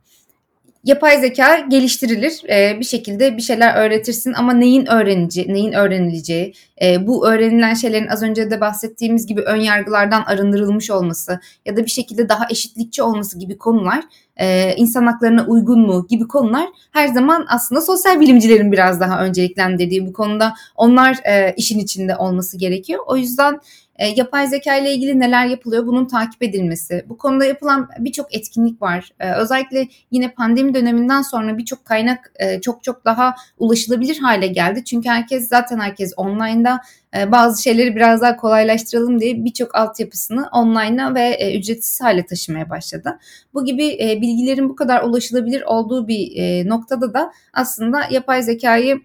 yapay 0.84 1.20
zeka 1.20 1.60
geliştirilir. 1.60 2.41
E, 2.50 2.80
bir 2.80 2.86
şekilde 2.86 3.38
bir 3.38 3.41
şeyler 3.41 3.76
öğretirsin 3.76 4.34
ama 4.34 4.54
neyin 4.54 4.86
öğrenici, 4.86 5.54
neyin 5.54 5.72
öğrenileceği, 5.72 6.54
e, 6.82 7.08
bu 7.08 7.28
öğrenilen 7.28 7.74
şeylerin 7.74 8.08
az 8.08 8.24
önce 8.24 8.52
de 8.52 8.62
bahsettiğimiz 8.62 9.26
gibi 9.26 9.41
ön 9.41 9.62
yargılardan 9.62 10.24
arındırılmış 10.24 10.91
olması 10.91 11.39
ya 11.65 11.78
da 11.78 11.86
bir 11.86 11.91
şekilde 11.91 12.30
daha 12.30 12.48
eşitlikçi 12.50 13.04
olması 13.04 13.39
gibi 13.39 13.58
konular, 13.58 14.04
e, 14.38 14.76
insan 14.76 15.08
haklarına 15.08 15.46
uygun 15.46 15.80
mu 15.80 16.06
gibi 16.10 16.28
konular 16.28 16.67
her 16.91 17.08
zaman 17.08 17.46
aslında 17.50 17.82
sosyal 17.82 18.20
bilimcilerin 18.20 18.72
biraz 18.72 19.00
daha 19.00 19.24
önceliklendirdiği 19.24 20.08
bu 20.08 20.13
konuda 20.13 20.54
onlar 20.76 21.17
e, 21.26 21.54
işin 21.58 21.80
içinde 21.80 22.15
olması 22.15 22.58
gerekiyor. 22.58 23.04
O 23.08 23.17
yüzden 23.17 23.60
e, 24.02 24.08
yapay 24.08 24.48
zeka 24.48 24.76
ile 24.76 24.94
ilgili 24.94 25.20
neler 25.20 25.46
yapılıyor 25.46 25.86
bunun 25.86 26.06
takip 26.06 26.44
edilmesi. 26.44 27.06
Bu 27.10 27.17
konuda 27.17 27.46
yapılan 27.46 27.89
birçok 28.00 28.36
etkinlik 28.36 28.82
var. 28.82 29.10
E, 29.20 29.32
özellikle 29.32 29.88
yine 30.12 30.32
pandemi 30.32 30.74
döneminden 30.74 31.22
sonra 31.22 31.58
birçok 31.58 31.86
kaynak 31.86 32.32
e, 32.36 32.62
çok 32.62 32.84
çok 32.84 33.06
daha 33.06 33.36
ulaşılabilir 33.58 34.20
hale 34.20 34.48
geldi. 34.48 34.84
Çünkü 34.86 35.10
herkes 35.10 35.48
zaten 35.48 35.80
herkes 35.80 36.13
online'da 36.17 36.82
e, 37.17 37.32
bazı 37.32 37.63
şeyleri 37.63 37.95
biraz 37.95 38.21
daha 38.21 38.38
kolaylaştıralım 38.38 39.19
diye 39.19 39.45
birçok 39.45 39.76
altyapısını 39.76 40.50
online'a 40.52 41.15
ve 41.15 41.21
e, 41.21 41.60
ücretsiz 41.60 42.02
hale 42.02 42.26
taşımaya 42.26 42.69
başladı. 42.69 43.19
Bu 43.54 43.65
gibi 43.65 43.88
e, 43.88 44.21
bilgilerin 44.21 44.69
bu 44.69 44.76
kadar 44.76 45.04
ulaşılabilir 45.04 45.62
olduğu 45.62 46.08
bir 46.08 46.69
noktada 46.69 47.13
da 47.13 47.32
aslında 47.54 48.02
yapay 48.12 48.43
zekayı 48.43 49.02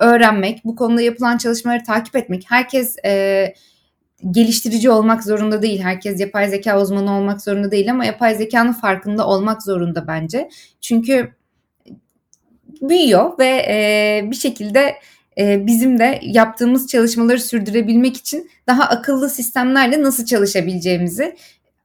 öğrenmek, 0.00 0.64
bu 0.64 0.76
konuda 0.76 1.02
yapılan 1.02 1.38
çalışmaları 1.38 1.84
takip 1.84 2.16
etmek, 2.16 2.44
herkes 2.48 2.96
geliştirici 4.30 4.90
olmak 4.90 5.24
zorunda 5.24 5.62
değil. 5.62 5.80
Herkes 5.80 6.20
yapay 6.20 6.48
zeka 6.48 6.80
uzmanı 6.80 7.16
olmak 7.16 7.42
zorunda 7.42 7.70
değil 7.70 7.90
ama 7.90 8.04
yapay 8.04 8.34
zekanın 8.34 8.72
farkında 8.72 9.26
olmak 9.26 9.62
zorunda 9.62 10.06
bence. 10.06 10.48
Çünkü 10.80 11.34
büyüyor 12.82 13.38
ve 13.38 14.22
bir 14.30 14.36
şekilde 14.36 14.94
e, 15.40 15.66
bizim 15.66 15.98
de 15.98 16.20
yaptığımız 16.22 16.88
çalışmaları 16.88 17.40
sürdürebilmek 17.40 18.16
için 18.16 18.50
daha 18.66 18.82
akıllı 18.82 19.30
sistemlerle 19.30 20.02
nasıl 20.02 20.24
çalışabileceğimizi 20.24 21.36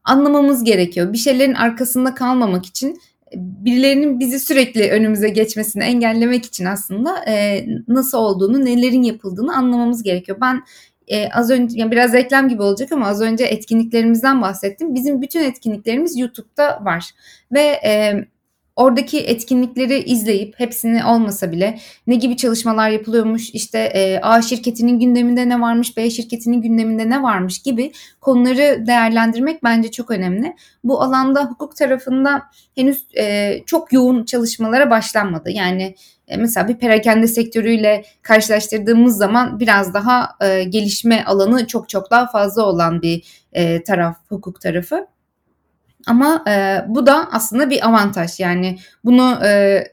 anlamamız 0.04 0.64
gerekiyor. 0.64 1.14
Bir 1.14 1.18
şeylerin 1.18 1.54
arkasında 1.54 2.16
kalmamak 2.16 2.66
için 2.66 3.00
birilerinin 3.36 4.20
bizi 4.20 4.40
sürekli 4.40 4.92
önümüze 4.92 5.30
geçmesini 5.30 5.84
engellemek 5.84 6.46
için 6.46 6.66
aslında 6.66 7.26
e, 7.28 7.66
nasıl 7.88 8.18
olduğunu, 8.18 8.66
nelerin 8.66 9.04
yapıldığını 9.04 9.56
anlamamız 9.56 10.04
gerekiyor. 10.04 10.38
Ben 10.42 10.64
e, 11.08 11.30
az 11.30 11.52
önce 11.52 11.80
yani 11.80 11.92
biraz 11.92 12.14
reklam 12.14 12.50
gibi 12.50 12.62
olacak 12.62 12.92
ama 12.92 13.08
az 13.08 13.22
önce 13.22 13.46
etkinliklerimizden 13.46 14.42
bahsettim. 14.42 14.96
Bizim 14.96 15.22
bütün 15.22 15.44
etkinliklerimiz 15.44 16.18
YouTube'da 16.18 16.86
var 16.86 17.10
ve 17.52 17.62
e, 17.62 18.26
oradaki 18.76 19.20
etkinlikleri 19.20 20.00
izleyip 20.00 20.60
hepsini 20.60 21.06
olmasa 21.06 21.52
bile 21.52 21.80
ne 22.08 22.16
gibi 22.16 22.38
çalışmalar 22.38 22.90
yapılıyormuş 22.90 23.50
işte 23.50 23.80
e, 23.80 24.20
A 24.22 24.42
şirketinin 24.42 25.00
gündeminde 25.00 25.50
ne 25.50 25.62
varmış 25.62 25.98
B 25.98 26.10
şirketinin 26.10 26.62
gündeminde 26.62 27.10
ne 27.10 27.24
varmış 27.24 27.60
gibi 27.60 27.92
konuları 28.22 28.88
değerlendirmek 28.88 29.64
bence 29.64 29.92
çok 29.92 30.12
önemli. 30.12 30.56
Bu 30.84 31.02
alanda 31.02 31.46
hukuk 31.46 31.76
tarafında 31.76 32.42
henüz 32.76 33.06
e, 33.18 33.58
çok 33.66 33.94
yoğun 33.94 34.26
çalışmalara 34.26 34.90
başlanmadı. 34.90 35.52
Yani 35.52 35.96
e, 36.28 36.38
mesela 36.38 36.68
bir 36.68 36.78
perakende 36.78 37.28
sektörüyle 37.28 38.06
karşılaştırdığımız 38.22 39.18
zaman 39.18 39.60
biraz 39.60 39.94
daha 39.94 40.30
e, 40.42 40.64
gelişme 40.64 41.24
alanı 41.24 41.68
çok 41.68 41.90
çok 41.90 42.12
daha 42.12 42.28
fazla 42.28 42.66
olan 42.66 43.02
bir 43.02 43.46
e, 43.54 43.84
taraf 43.84 44.18
hukuk 44.30 44.62
tarafı. 44.62 45.15
Ama 46.08 46.44
e, 46.48 46.86
bu 46.88 47.06
da 47.06 47.28
aslında 47.32 47.70
bir 47.70 47.88
avantaj. 47.88 48.40
Yani 48.40 48.78
bunu 49.04 49.40
e, 49.46 49.84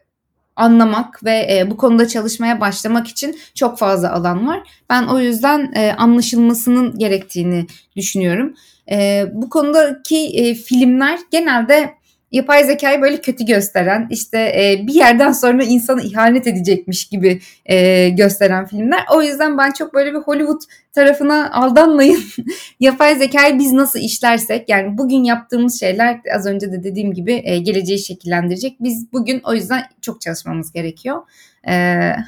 anlamak 0.56 1.24
ve 1.24 1.46
e, 1.50 1.70
bu 1.70 1.76
konuda 1.76 2.08
çalışmaya 2.08 2.60
başlamak 2.60 3.08
için 3.08 3.38
çok 3.54 3.78
fazla 3.78 4.12
alan 4.12 4.46
var. 4.46 4.62
Ben 4.90 5.06
o 5.06 5.20
yüzden 5.20 5.72
e, 5.74 5.92
anlaşılmasının 5.92 6.98
gerektiğini 6.98 7.66
düşünüyorum. 7.96 8.54
E, 8.90 9.26
bu 9.32 9.50
konudaki 9.50 10.26
e, 10.26 10.54
filmler 10.54 11.18
genelde 11.30 11.94
yapay 12.32 12.64
zekayı 12.64 13.02
böyle 13.02 13.20
kötü 13.20 13.44
gösteren, 13.44 14.06
işte 14.10 14.38
e, 14.38 14.86
bir 14.86 14.94
yerden 14.94 15.32
sonra 15.32 15.64
insanı 15.64 16.02
ihanet 16.02 16.46
edecekmiş 16.46 17.04
gibi 17.04 17.40
e, 17.66 18.08
gösteren 18.08 18.66
filmler. 18.66 19.00
O 19.14 19.22
yüzden 19.22 19.58
ben 19.58 19.72
çok 19.72 19.94
böyle 19.94 20.12
bir 20.12 20.18
Hollywood 20.18 20.60
tarafına 20.92 21.50
aldanmayın. 21.52 22.20
yapay 22.80 23.16
zekayı 23.16 23.58
biz 23.58 23.72
nasıl 23.72 23.98
işlersek 23.98 24.68
yani 24.68 24.98
bugün 24.98 25.24
yaptığımız 25.24 25.80
şeyler 25.80 26.20
az 26.36 26.46
önce 26.46 26.72
de 26.72 26.84
dediğim 26.84 27.14
gibi 27.14 27.42
e, 27.44 27.58
geleceği 27.58 27.98
şekillendirecek. 27.98 28.76
Biz 28.80 29.12
bugün 29.12 29.40
o 29.44 29.54
yüzden 29.54 29.82
çok 30.00 30.20
çalışmamız 30.20 30.72
gerekiyor. 30.72 31.22
E, 31.68 31.72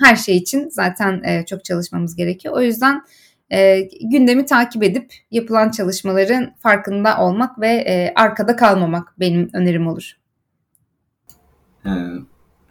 her 0.04 0.16
şey 0.16 0.36
için 0.36 0.68
zaten 0.68 1.22
e, 1.24 1.44
çok 1.46 1.64
çalışmamız 1.64 2.16
gerekiyor. 2.16 2.54
O 2.56 2.62
yüzden 2.62 3.02
e, 3.54 3.88
gündemi 4.10 4.44
takip 4.44 4.82
edip 4.82 5.12
yapılan 5.30 5.70
çalışmaların 5.70 6.54
farkında 6.58 7.20
olmak 7.20 7.60
ve 7.60 7.68
e, 7.68 8.12
arkada 8.16 8.56
kalmamak 8.56 9.14
benim 9.20 9.50
önerim 9.52 9.86
olur. 9.86 10.12
Ee, 11.86 11.90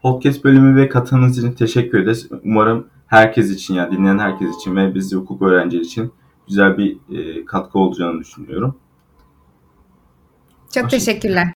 podcast 0.01 0.43
bölümü 0.43 0.81
ve 0.81 0.89
katılımınız 0.89 1.37
için 1.37 1.51
teşekkür 1.51 1.99
ederiz. 1.99 2.27
Umarım 2.43 2.87
herkes 3.07 3.51
için 3.51 3.73
yani 3.73 3.97
dinleyen 3.97 4.19
herkes 4.19 4.55
için 4.55 4.75
ve 4.75 4.95
biz 4.95 5.13
hukuk 5.13 5.41
öğrencileri 5.41 5.83
için 5.83 6.13
güzel 6.47 6.77
bir 6.77 6.97
e, 7.17 7.45
katkı 7.45 7.79
olacağını 7.79 8.19
düşünüyorum. 8.19 8.79
Çok 10.73 10.89
teşekkürler. 10.89 11.53